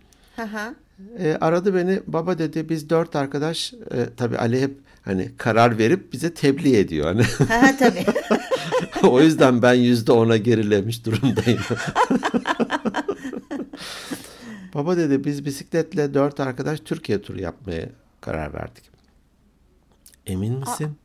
[1.18, 6.12] E, aradı beni baba dedi biz dört arkadaş e, tabii Ali hep hani karar verip
[6.12, 7.06] bize tebliğ ediyor.
[7.06, 8.06] Hani hı, tabii.
[9.08, 11.60] o yüzden ben yüzde ona gerilemiş durumdayım.
[14.74, 17.88] Baba dedi biz bisikletle dört arkadaş Türkiye turu yapmaya
[18.20, 18.84] karar verdik.
[20.26, 20.98] Emin misin?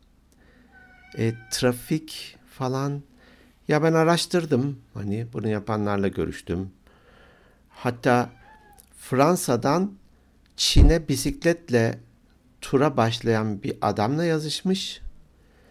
[1.18, 3.02] E, trafik falan.
[3.68, 4.80] Ya ben araştırdım.
[4.94, 6.72] Hani bunu yapanlarla görüştüm.
[7.70, 8.30] Hatta
[8.98, 9.94] Fransa'dan
[10.58, 12.00] Çin'e bisikletle
[12.62, 15.02] tura başlayan bir adamla yazışmış.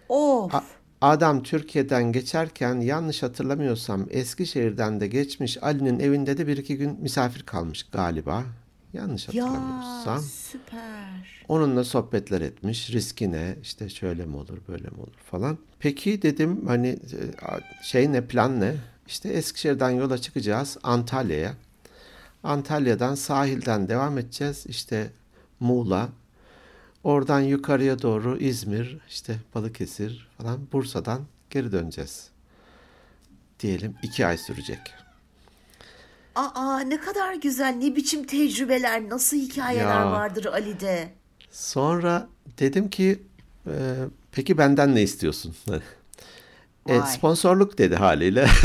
[0.09, 0.55] Of.
[0.55, 0.65] A-
[1.01, 7.43] Adam Türkiye'den geçerken yanlış hatırlamıyorsam Eskişehir'den de geçmiş Ali'nin evinde de bir iki gün misafir
[7.43, 8.45] kalmış galiba.
[8.93, 10.21] Yanlış Ya hatırlamıyorsam.
[10.23, 11.45] süper.
[11.49, 12.91] Onunla sohbetler etmiş.
[12.91, 13.57] Riski ne?
[13.63, 15.59] İşte şöyle mi olur, böyle mi olur falan.
[15.79, 16.99] Peki dedim hani
[17.83, 18.75] şey ne plan ne?
[19.07, 21.55] İşte Eskişehir'den yola çıkacağız Antalya'ya.
[22.45, 24.65] Antalya'dan sahilden devam edeceğiz.
[24.69, 25.11] İşte
[25.61, 26.09] Muğla.
[27.05, 32.29] Oradan yukarıya doğru İzmir, işte Balıkesir falan Bursa'dan geri döneceğiz.
[33.61, 34.81] Diyelim iki ay sürecek.
[36.35, 40.13] Aa ne kadar güzel, ne biçim tecrübeler, nasıl hikayeler Ya.
[40.13, 41.09] vardır Ali'de.
[41.51, 43.23] Sonra dedim ki
[43.67, 43.73] e,
[44.33, 45.55] peki benden ne istiyorsun?
[46.89, 48.47] E, sponsorluk dedi haliyle.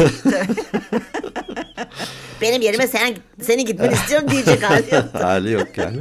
[2.42, 5.06] Benim yerime sen seni gitmeni istiyorum diyecek hali yok.
[5.14, 5.98] Hali yok yani.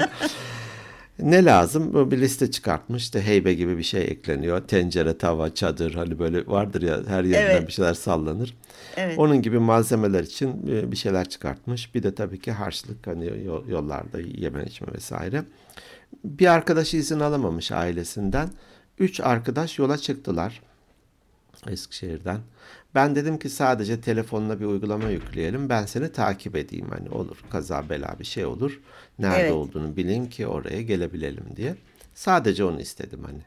[1.19, 2.11] Ne lazım?
[2.11, 3.03] Bir liste çıkartmış.
[3.03, 4.61] İşte heybe gibi bir şey ekleniyor.
[4.61, 7.67] Tencere, tava, çadır hani böyle vardır ya her yerinden Evet.
[7.67, 8.55] bir şeyler sallanır.
[8.97, 9.19] Evet.
[9.19, 11.95] Onun gibi malzemeler için e, bir şeyler çıkartmış.
[11.95, 15.45] Bir de tabii ki harçlık hani yol- yollarda yeme içme vesaire.
[16.25, 18.49] Bir arkadaş izin alamamış ailesinden.
[18.99, 20.63] Üç arkadaş yola çıktılar
[21.69, 22.39] Eskişehir'den.
[22.95, 25.69] Ben dedim ki sadece telefonuna bir uygulama yükleyelim.
[25.69, 26.87] Ben seni takip edeyim.
[26.91, 28.81] Hani olur kaza bela bir şey olur.
[29.19, 29.53] Nerede Evet.
[29.53, 31.75] olduğunu bileyim ki oraya gelebilelim diye.
[32.15, 33.43] Sadece onu istedim hani.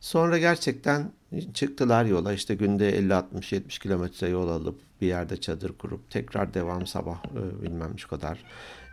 [0.00, 1.10] Sonra gerçekten
[1.54, 7.22] çıktılar yola işte günde 50-60-70 kilometre yol alıp bir yerde çadır kurup tekrar devam sabah
[7.24, 8.44] e, bilmem şu kadar.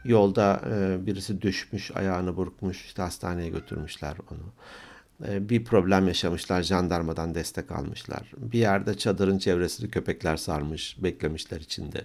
[0.05, 4.39] Yolda e, birisi düşmüş ayağını burkmuş işte hastaneye götürmüşler onu.
[5.27, 8.31] E, bir problem yaşamışlar jandarmadan destek almışlar.
[8.37, 12.01] Bir yerde çadırın çevresini köpekler sarmış beklemişler içinde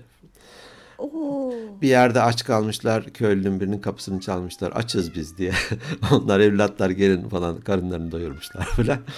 [0.99, 1.53] Oo.
[1.83, 3.05] bir yerde aç kalmışlar.
[3.05, 4.73] Köylünün birinin kapısını çalmışlar.
[4.73, 5.53] Açız biz diye.
[6.13, 8.99] Onlar evlatlar gelin falan karınlarını doyurmuşlar falan.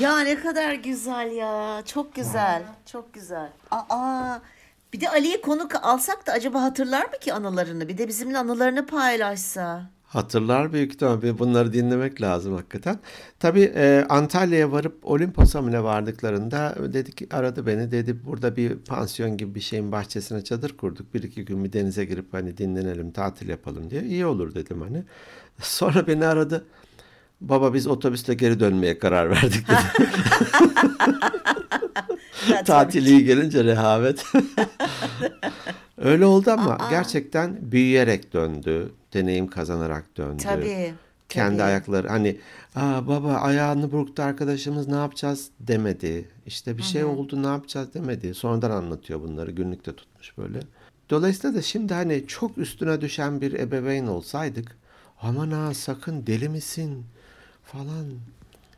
[0.00, 1.82] Ya ne kadar güzel ya.
[1.86, 2.62] Çok güzel.
[2.92, 3.50] Çok güzel.
[3.70, 4.38] Aa.
[4.92, 7.88] Bir de Ali'yi konuk alsak da acaba hatırlar mı ki anılarını?
[7.88, 9.90] Bir de bizimle anılarını paylaşsa.
[10.06, 12.98] Hatırlar büyük ihtimalle bunları dinlemek lazım hakikaten.
[13.40, 18.76] Tabii e, Antalya'ya varıp Olimpos'a mı ne vardıklarında dedi ki aradı beni dedi burada bir
[18.76, 21.14] pansiyon gibi bir şeyin bahçesine çadır kurduk.
[21.14, 24.02] Bir iki gün bir denize girip hani dinlenelim tatil yapalım diye.
[24.02, 25.04] İyi olur dedim hani.
[25.62, 26.64] Sonra beni aradı.
[27.40, 29.78] Baba biz otobüsle geri dönmeye karar verdik dedi.
[32.64, 34.24] Tatil iyi gelince rehavet.
[35.98, 38.92] Öyle oldu ama gerçekten büyüyerek döndü.
[39.16, 40.42] Deneyim kazanarak döndü.
[40.42, 40.94] Tabii.
[41.28, 41.66] Kendi tabii.
[41.66, 42.36] ayakları hani
[42.74, 46.28] Aa, baba ayağını burktu arkadaşımız ne yapacağız demedi.
[46.46, 48.34] İşte bir şey oldu ne yapacağız demedi.
[48.34, 50.60] Sonradan anlatıyor bunları günlükte tutmuş böyle.
[51.10, 54.76] Dolayısıyla da şimdi hani çok üstüne düşen bir ebeveyn olsaydık
[55.22, 57.04] aman ha sakın deli misin
[57.64, 58.04] falan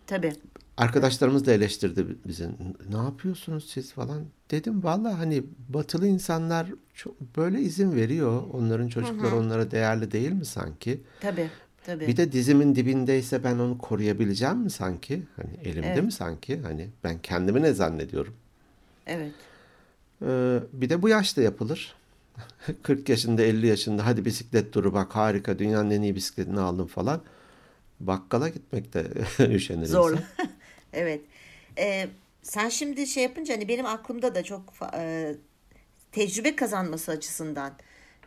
[0.06, 0.32] Tabii.
[0.78, 2.48] Arkadaşlarımız da eleştirdi bizi.
[2.90, 4.24] Ne yapıyorsunuz siz falan.
[4.50, 8.42] Dedim valla hani batılı insanlar çok böyle izin veriyor.
[8.52, 11.00] Onların çocukları onlara değerli değil mi sanki?
[11.20, 11.50] Tabii.
[11.86, 12.06] Tabii.
[12.06, 15.22] Bir de dizimin dibindeyse ben onu koruyabileceğim mi sanki?
[15.36, 16.04] Hani elimde Evet.
[16.04, 16.60] mi sanki?
[16.60, 18.34] Hani ben kendimi ne zannediyorum?
[19.06, 19.32] Evet.
[20.22, 21.94] Ee, bir de bu yaşta yapılır.
[22.82, 27.20] 40 yaşında 50 yaşında hadi bisiklet turu bak harika dünyanın en iyi bisikletini aldım falan.
[28.00, 29.06] Bakkala gitmekte
[29.40, 30.12] üşenir Zor.
[30.98, 31.20] evet.
[31.78, 32.08] Ee,
[32.42, 35.34] sen şimdi şey yapınca hani benim aklımda da çok e,
[36.12, 37.72] tecrübe kazanması açısından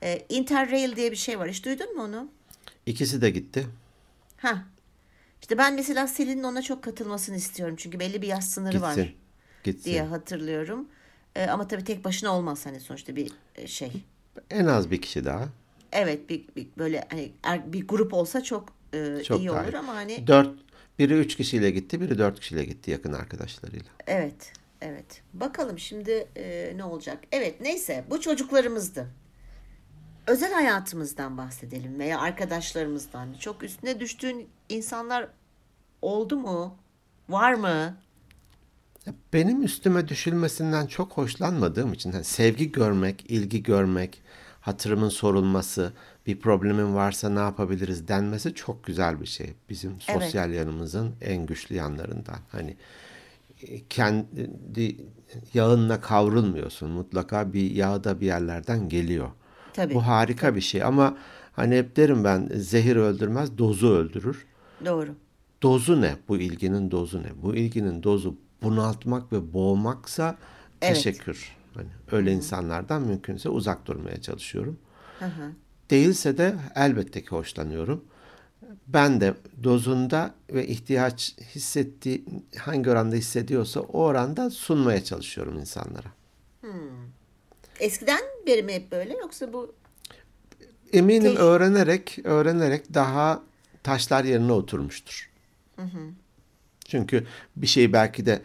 [0.03, 1.49] e, Interrail diye bir şey var.
[1.49, 2.27] Hiç duydun mu onu?
[2.86, 3.67] İkisi de gitti.
[4.38, 4.65] Ha.
[5.41, 7.75] İşte ben mesela Selin'in ona çok katılmasını istiyorum.
[7.79, 9.15] Çünkü belli bir yaş sınırı var Gitsin.
[9.63, 9.84] Gitsin.
[9.91, 10.88] diye hatırlıyorum.
[11.36, 13.31] E, ama tabii tek başına olmaz hani sonuçta bir
[13.65, 13.91] şey.
[14.49, 15.49] En az bir kişi daha.
[15.91, 19.77] Evet bir, bir böyle hani er- bir grup olsa çok, e, Çok iyi olur iyi.
[19.77, 20.49] ama hani Dört,
[20.99, 23.91] biri üç kişiyle gitti, biri dört kişiyle gitti yakın arkadaşlarıyla.
[24.08, 25.21] Evet, evet.
[25.34, 27.23] Bakalım şimdi e, ne olacak?
[27.32, 29.08] Evet, neyse bu çocuklarımızdı.
[30.27, 33.34] Özel hayatımızdan bahsedelim veya arkadaşlarımızdan.
[33.39, 35.27] Çok üstüne düştüğün insanlar
[36.01, 36.77] oldu mu?
[37.30, 37.97] Var mı?
[39.34, 44.21] Benim üstüme düşülmesinden çok hoşlanmadığım için hani sevgi görmek, ilgi görmek,
[44.62, 45.93] hatırımın sorulması,
[46.28, 49.54] bir problemin varsa ne yapabiliriz denmesi çok güzel bir şey.
[49.69, 50.24] Bizim Evet.
[50.24, 52.38] sosyal yanımızın en güçlü yanlarından.
[52.52, 52.76] Hani
[53.63, 54.97] e, kendi
[55.54, 56.89] yağınla kavrulmuyorsun.
[56.91, 59.30] Mutlaka bir yağ da bir yerlerden geliyor.
[59.74, 59.93] Tabii.
[59.93, 61.17] Bu harika bir şey ama
[61.54, 64.45] hani hep derim ben zehir öldürmez, dozu öldürür.
[64.86, 65.15] Doğru.
[65.63, 66.15] Dozu ne?
[66.28, 67.30] Bu ilginin dozu ne?
[67.41, 70.38] Bu ilginin dozu bunaltmak ve boğmaksa
[70.82, 70.95] Evet.
[70.95, 71.56] teşekkür.
[71.73, 74.79] Hani öyle insanlardan mümkünse uzak durmaya çalışıyorum.
[75.19, 75.51] Hı hı.
[75.89, 78.05] Değilse de elbette ki hoşlanıyorum.
[78.88, 82.25] Ben de dozunda ve ihtiyaç hissettiği
[82.57, 86.07] hangi oranda hissediyorsa o oranda sunmaya çalışıyorum insanlara.
[87.79, 89.75] Eskiden beri mi hep böyle yoksa bu
[90.93, 93.43] eminim Te- öğrenerek öğrenerek daha
[93.84, 95.31] taşlar yerine oturmuştur.
[96.86, 98.41] Çünkü bir şeyi belki de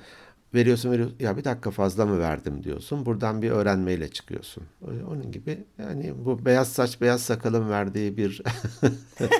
[0.57, 3.07] veriyorsun veriyorsun ya bir dakika fazla mı verdim diyorsun.
[3.07, 4.65] Buradan bir öğrenmeyle çıkıyorsun.
[4.83, 8.43] Onun gibi yani bu beyaz saç beyaz sakalın verdiği bir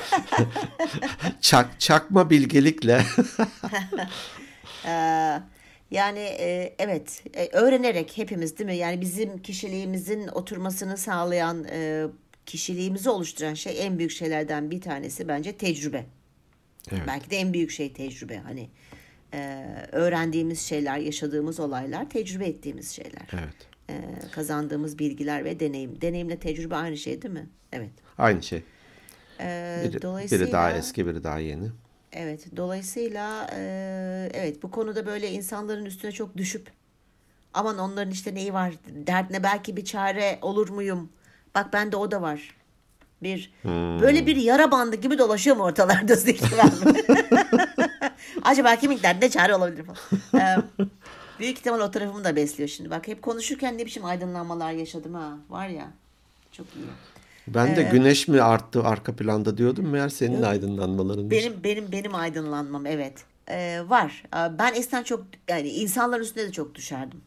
[1.41, 3.03] çak, çakma bilgelikle
[4.87, 5.43] Ee,
[5.91, 8.77] yani e, evet e, öğrenerek hepimiz değil mi?
[8.77, 12.07] Yani bizim kişiliğimizin oturmasını sağlayan e,
[12.47, 16.05] kişiliğimizi oluşturan şey en büyük şeylerden bir tanesi bence tecrübe.
[16.93, 17.03] Evet.
[17.07, 18.37] Belki de en büyük şey tecrübe.
[18.37, 18.69] Hani
[19.35, 23.29] e, öğrendiğimiz şeyler, yaşadığımız olaylar, tecrübe ettiğimiz şeyler.
[23.33, 23.69] Evet.
[23.91, 23.95] E,
[24.33, 26.01] kazandığımız bilgiler ve deneyim.
[26.01, 27.47] Deneyimle tecrübe aynı şey değil mi?
[27.73, 27.91] Evet.
[28.19, 28.63] Aynı şey.
[29.41, 31.69] E, Biri, dolayısıyla biri daha eski, biri daha yeni.
[32.13, 36.71] Evet, dolayısıyla e, evet bu konuda böyle insanların üstüne çok düşüp
[37.55, 41.09] aman onların işte neyi var derdine belki bir çare olur muyum?
[41.55, 42.57] Bak bende o da var.
[43.23, 43.53] Bir
[44.01, 46.45] böyle bir yara bandı gibi dolaşıyor mu ortalarda Zeki?
[48.43, 49.99] Acaba kimin derdine çare olabilir falan.
[50.45, 50.57] Ee,
[51.39, 52.91] büyük ihtimal o tarafımı da besliyor şimdi.
[52.91, 55.33] Bak hep konuşurken ne biçim aydınlanmalar yaşadım ha.
[55.49, 55.89] Var ya.
[56.53, 56.87] Çok iyi.
[57.49, 61.31] Ben de güneş mi arttı arka planda diyordum meğer senin aydınlanmaların.
[61.31, 64.23] Benim benim benim aydınlanmam evet Ee, var.
[64.35, 67.21] Ee, Ben eskiden çok yani insanların üstüne de çok düşerdim.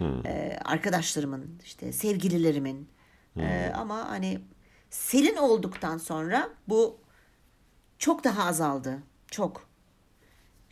[0.00, 2.88] Ee, arkadaşlarımın işte sevgililerimin
[3.36, 4.40] Ee, ama hani
[4.90, 6.96] Selin olduktan sonra bu
[7.98, 8.98] çok daha azaldı.
[9.30, 9.67] Çok.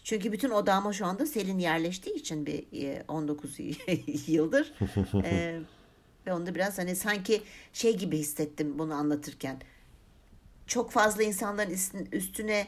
[0.06, 3.56] Çünkü bütün odağıma şu anda Selin yerleştiği için bir e, 19
[4.26, 4.72] yıldır.
[5.24, 5.58] Ee,
[6.26, 7.42] ve onu da biraz hani sanki
[7.72, 9.56] şey gibi hissettim bunu anlatırken
[10.66, 12.66] çok fazla insanların üstün- üstüne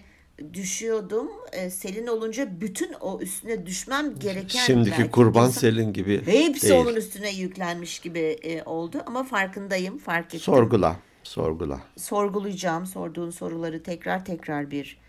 [0.53, 1.31] düşüyordum.
[1.53, 6.81] Ee, Selin olunca bütün o üstüne düşmem gereken Şimdiki kurban insan- Selin gibi hepsi değil.
[6.81, 10.41] onun üstüne yüklenmiş gibi e, oldu ama farkındayım, fark ettim.
[10.41, 11.81] Sorgula, sorgula.
[11.97, 15.08] Sorgulayacağım sorduğun soruları tekrar tekrar bir e,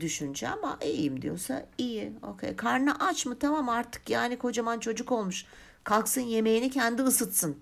[0.00, 2.12] düşünce ama iyiyim diyorsa iyi.
[2.22, 2.56] Okey.
[2.56, 3.38] Karnı aç mı?
[3.38, 5.44] Tamam artık yani kocaman çocuk olmuş.
[5.84, 7.56] Kalksın yemeğini kendi ısıtsın.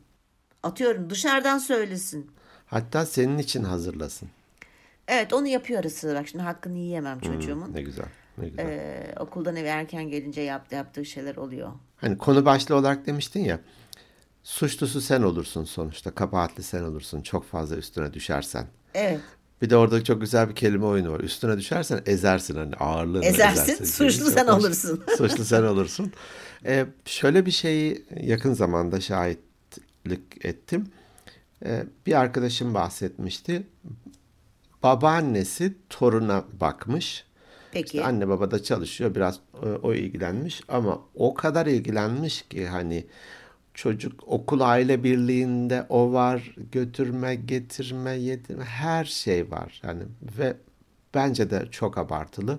[0.63, 2.31] Atıyorum dışarıdan söylesin.
[2.67, 4.29] Hatta senin için hazırlasın.
[5.09, 6.21] Evet onu yapıyor ara sıra.
[6.21, 7.75] Bak şimdi hakkını yiyemem çocuğumun.
[7.75, 8.07] Ne güzel,
[8.39, 8.67] ne güzel.
[8.67, 11.73] Ee, okuldan eve erken gelince yaptı, yaptığı şeyler oluyor.
[11.97, 13.61] Hani konu başlığı olarak demiştin ya.
[14.43, 16.11] Suçlusu sen olursun sonuçta.
[16.15, 17.21] Kabahatli sen olursun.
[17.21, 18.67] Çok fazla üstüne düşersen.
[18.95, 19.21] Evet.
[19.63, 21.21] Bir de orada çok güzel bir kelime oyunu var.
[21.21, 24.65] Üstüne düşersen ezersin hani ağırlığını Ezersin, suçlu Çok sen hoş.
[24.65, 25.05] olursun.
[25.19, 26.13] suçlu sen olursun.
[26.65, 30.87] Ee, şöyle bir şeyi yakın zamanda şahitlik ettim.
[31.65, 33.67] Ee, bir arkadaşım bahsetmişti.
[34.83, 37.25] Babaannesi toruna bakmış.
[37.73, 37.87] Peki.
[37.87, 43.07] İşte anne baba da çalışıyor biraz e, o ilgilenmiş ama o kadar ilgilenmiş ki hani
[43.79, 50.03] çocuk okul aile birliğinde o var götürme getirme yedirme her şey var yani
[50.39, 50.57] ve
[51.15, 52.59] bence de çok abartılı.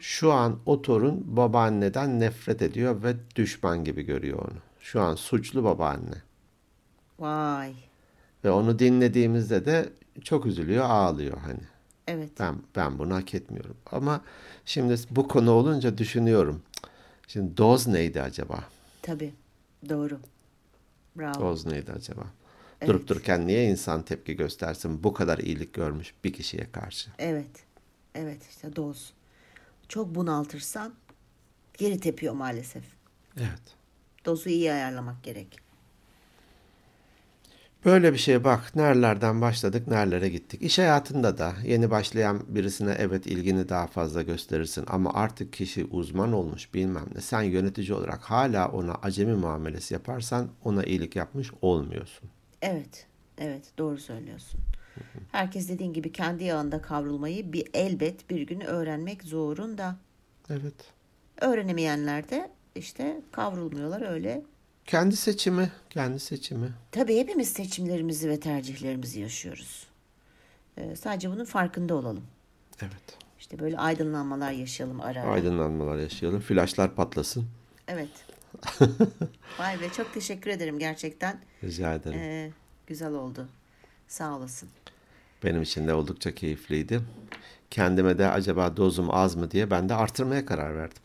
[0.00, 4.58] Şu an o torun babaanneden nefret ediyor ve düşman gibi görüyor onu.
[4.80, 6.22] Şu an suçlu babaanne.
[7.18, 7.72] Vay.
[8.44, 9.88] Ve onu dinlediğimizde de
[10.22, 11.62] çok üzülüyor, ağlıyor hani.
[12.06, 12.30] Evet.
[12.40, 13.76] Ben ben bunu hak etmiyorum.
[13.92, 14.20] Ama
[14.64, 16.62] şimdi bu konu olunca düşünüyorum.
[17.26, 18.58] Şimdi doz neydi acaba?
[19.02, 19.32] Tabii.
[19.88, 20.18] Doğru.
[21.18, 21.40] Bravo.
[21.40, 22.22] Doz neydi acaba?
[22.86, 27.10] Durup dururken niye insan tepki göstersin bu kadar iyilik görmüş bir kişiye karşı?
[27.18, 27.50] Evet.
[28.14, 29.12] Evet işte doz.
[29.88, 30.94] Çok bunaltırsan
[31.78, 32.84] geri tepiyor maalesef.
[33.36, 33.76] Evet.
[34.24, 35.67] Dozu iyi ayarlamak gerek.
[37.88, 38.76] Böyle bir şeye bak.
[38.76, 40.62] Nerelerden başladık, nerelere gittik.
[40.62, 46.32] İş hayatında da yeni başlayan birisine evet ilgini daha fazla gösterirsin ama artık kişi uzman
[46.32, 47.20] olmuş bilmem ne.
[47.20, 52.28] Sen yönetici olarak hala ona acemi muamelesi yaparsan ona iyilik yapmış olmuyorsun.
[52.62, 53.06] Evet.
[53.38, 54.60] Evet doğru söylüyorsun.
[55.32, 59.96] Herkes dediğin gibi kendi yağında kavrulmayı bir elbet bir gün öğrenmek zorunda.
[60.50, 60.92] Evet.
[61.40, 64.42] Öğrenemeyenler de işte kavrulmuyorlar öyle.
[64.88, 66.72] Kendi seçimi, kendi seçimi.
[66.92, 69.86] Tabii hepimiz seçimlerimizi ve tercihlerimizi yaşıyoruz.
[70.76, 72.24] Ee, sadece bunun farkında olalım.
[72.82, 73.18] Evet.
[73.38, 75.30] İşte böyle aydınlanmalar yaşayalım ara ara.
[75.30, 76.40] Aydınlanmalar yaşayalım.
[76.40, 77.46] Flaşlar patlasın.
[77.88, 78.08] Evet.
[79.58, 81.40] Vay be çok teşekkür ederim gerçekten.
[81.64, 82.18] Rica ederim.
[82.18, 82.50] Ee,
[82.86, 83.48] güzel oldu.
[84.08, 84.68] Sağ olasın.
[85.44, 87.00] Benim için de oldukça keyifliydi.
[87.70, 91.02] Kendime de acaba dozum az mı diye ben de artırmaya karar verdim.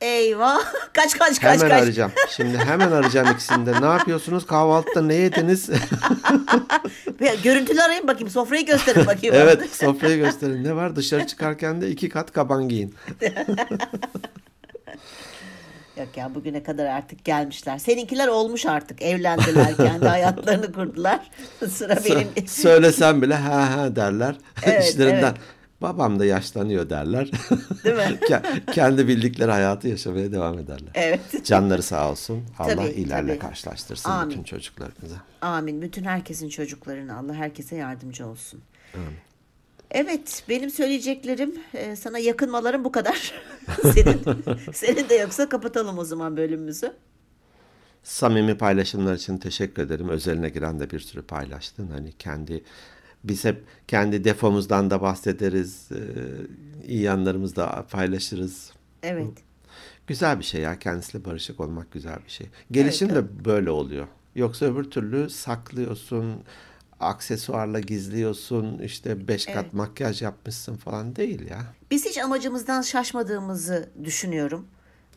[0.00, 0.60] Eyvah.
[0.92, 1.82] Kaç kaç kaç Hemen kaç.
[1.82, 2.12] arayacağım.
[2.36, 3.80] Şimdi hemen arayacağım ikisini de.
[3.80, 4.46] Ne yapıyorsunuz?
[4.46, 5.70] Kahvaltıda ne yediniz?
[7.44, 8.30] Görüntülü arayın bakayım.
[8.30, 9.34] Sofrayı gösterin bakayım.
[9.38, 10.64] evet, sofrayı gösterin.
[10.64, 10.96] Ne var?
[10.96, 12.94] Dışarı çıkarken de iki kat kaban giyin.
[15.96, 17.78] Yok ya bugüne kadar artık gelmişler.
[17.78, 19.02] Seninkiler olmuş artık.
[19.02, 21.30] Evlendiler, kendi hayatlarını kurdular.
[21.70, 22.48] Sıra benim.
[22.48, 24.34] Söylesem bile ha ha derler.
[24.62, 25.22] Evet, İşlerinden.
[25.22, 25.34] evet.
[25.80, 27.30] Babam da yaşlanıyor derler.
[27.84, 28.02] Değil mi?
[28.20, 30.90] Ke- Kendi bildikleri hayatı yaşamaya devam ederler.
[30.94, 31.44] Evet.
[31.44, 32.44] Canları sağ olsun.
[32.58, 33.38] Allah Tabii, ilerle tabii.
[33.38, 34.30] karşılaştırsın Amin.
[34.30, 35.16] bütün çocuklarımıza.
[35.40, 35.82] Amin.
[35.82, 38.60] Bütün herkesin çocuklarını Allah herkese yardımcı olsun.
[39.90, 43.32] Evet, benim söyleyeceklerim e, sana yakınmalarım bu kadar.
[43.82, 44.22] senin
[44.72, 46.92] senin de yoksa kapatalım o zaman bölümümüzü.
[48.02, 50.08] Samimi paylaşımlar için teşekkür ederim.
[50.08, 51.88] Özeline giren de bir sürü paylaştın.
[51.88, 52.64] Hani kendi
[53.28, 55.88] biz hep kendi defomuzdan da bahsederiz.
[55.92, 55.98] e,
[56.86, 58.72] iyi yanlarımızı da paylaşırız.
[59.02, 59.28] Evet.
[60.06, 60.78] Güzel bir şey ya.
[60.78, 62.46] Kendisiyle barışık olmak güzel bir şey.
[62.70, 64.06] Gelişim Evet, de böyle oluyor.
[64.34, 66.32] Yoksa öbür türlü saklıyorsun,
[67.00, 69.72] aksesuarla gizliyorsun, işte beş kat Evet.
[69.72, 71.66] makyaj yapmışsın falan değil ya.
[71.90, 74.66] Biz hiç amacımızdan şaşmadığımızı düşünüyorum.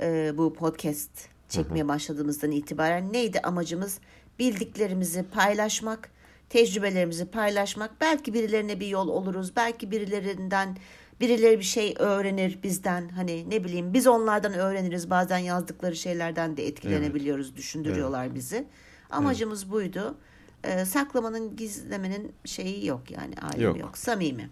[0.02, 1.10] Ee, bu podcast
[1.50, 3.98] çekmeye başladığımızdan itibaren neydi amacımız?
[4.40, 6.10] Bildiklerimizi paylaşmak,
[6.50, 8.02] tecrübelerimizi paylaşmak.
[8.02, 9.56] Belki birilerine bir yol oluruz.
[9.56, 10.78] Belki birilerinden
[11.22, 13.10] birileri bir şey öğrenir bizden.
[13.10, 15.10] Hani ne bileyim biz onlardan öğreniriz.
[15.10, 17.56] Bazen yazdıkları şeylerden de etkilenebiliyoruz.
[17.56, 18.66] Düşündürüyorlar bizi.
[19.10, 20.18] Amacımız buydu.
[20.64, 23.80] Ee, saklamanın, gizlemenin şeyi yok yani alemi yok.
[23.80, 23.98] Yok.
[23.98, 24.50] Samimi.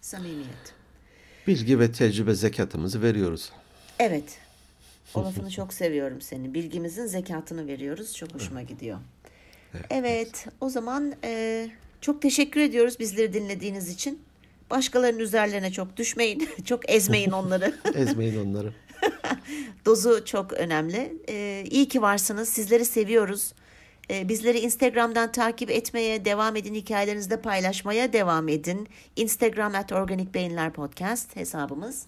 [0.00, 0.74] Samimiyet.
[1.46, 3.52] Bilgi ve tecrübe zekatımızı veriyoruz.
[3.98, 4.38] Evet.
[5.14, 6.54] O lafını çok seviyorum seni.
[6.54, 8.16] Bilgimizin zekatını veriyoruz.
[8.16, 8.98] Çok hoşuma gidiyor.
[9.90, 10.46] Evet.
[10.60, 11.66] O zaman e,
[12.00, 14.22] çok teşekkür ediyoruz bizleri dinlediğiniz için.
[14.70, 16.48] Başkalarının üzerlerine çok düşmeyin.
[16.64, 17.74] çok ezmeyin onları.
[17.94, 18.72] Ezmeyin onları.
[19.86, 21.16] Dozu çok önemli.
[21.28, 22.48] E, iyi ki varsınız.
[22.48, 23.52] Sizleri seviyoruz.
[24.10, 26.74] E, bizleri Instagram'dan takip etmeye devam edin.
[26.74, 28.88] Hikayelerinizde paylaşmaya devam edin.
[29.16, 32.06] Instagram at Organik Beyinler Podcast hesabımız.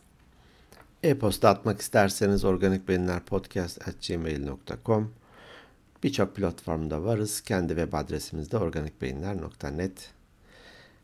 [1.03, 5.22] E-posta atmak isterseniz organikbeyinlerpodcast.gmail.com
[6.03, 7.41] Birçok platformda varız.
[7.41, 10.11] Kendi web adresimiz de organikbeyinler.net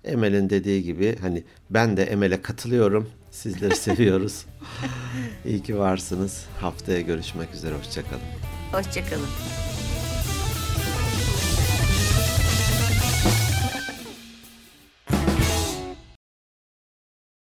[0.04, 3.10] Emel'in dediği gibi hani ben de Emel'e katılıyorum.
[3.30, 4.44] Sizleri seviyoruz.
[5.44, 6.44] İyi ki varsınız.
[6.60, 7.74] Haftaya görüşmek üzere.
[7.74, 8.22] Hoşçakalın.
[8.72, 9.26] Hoşçakalın.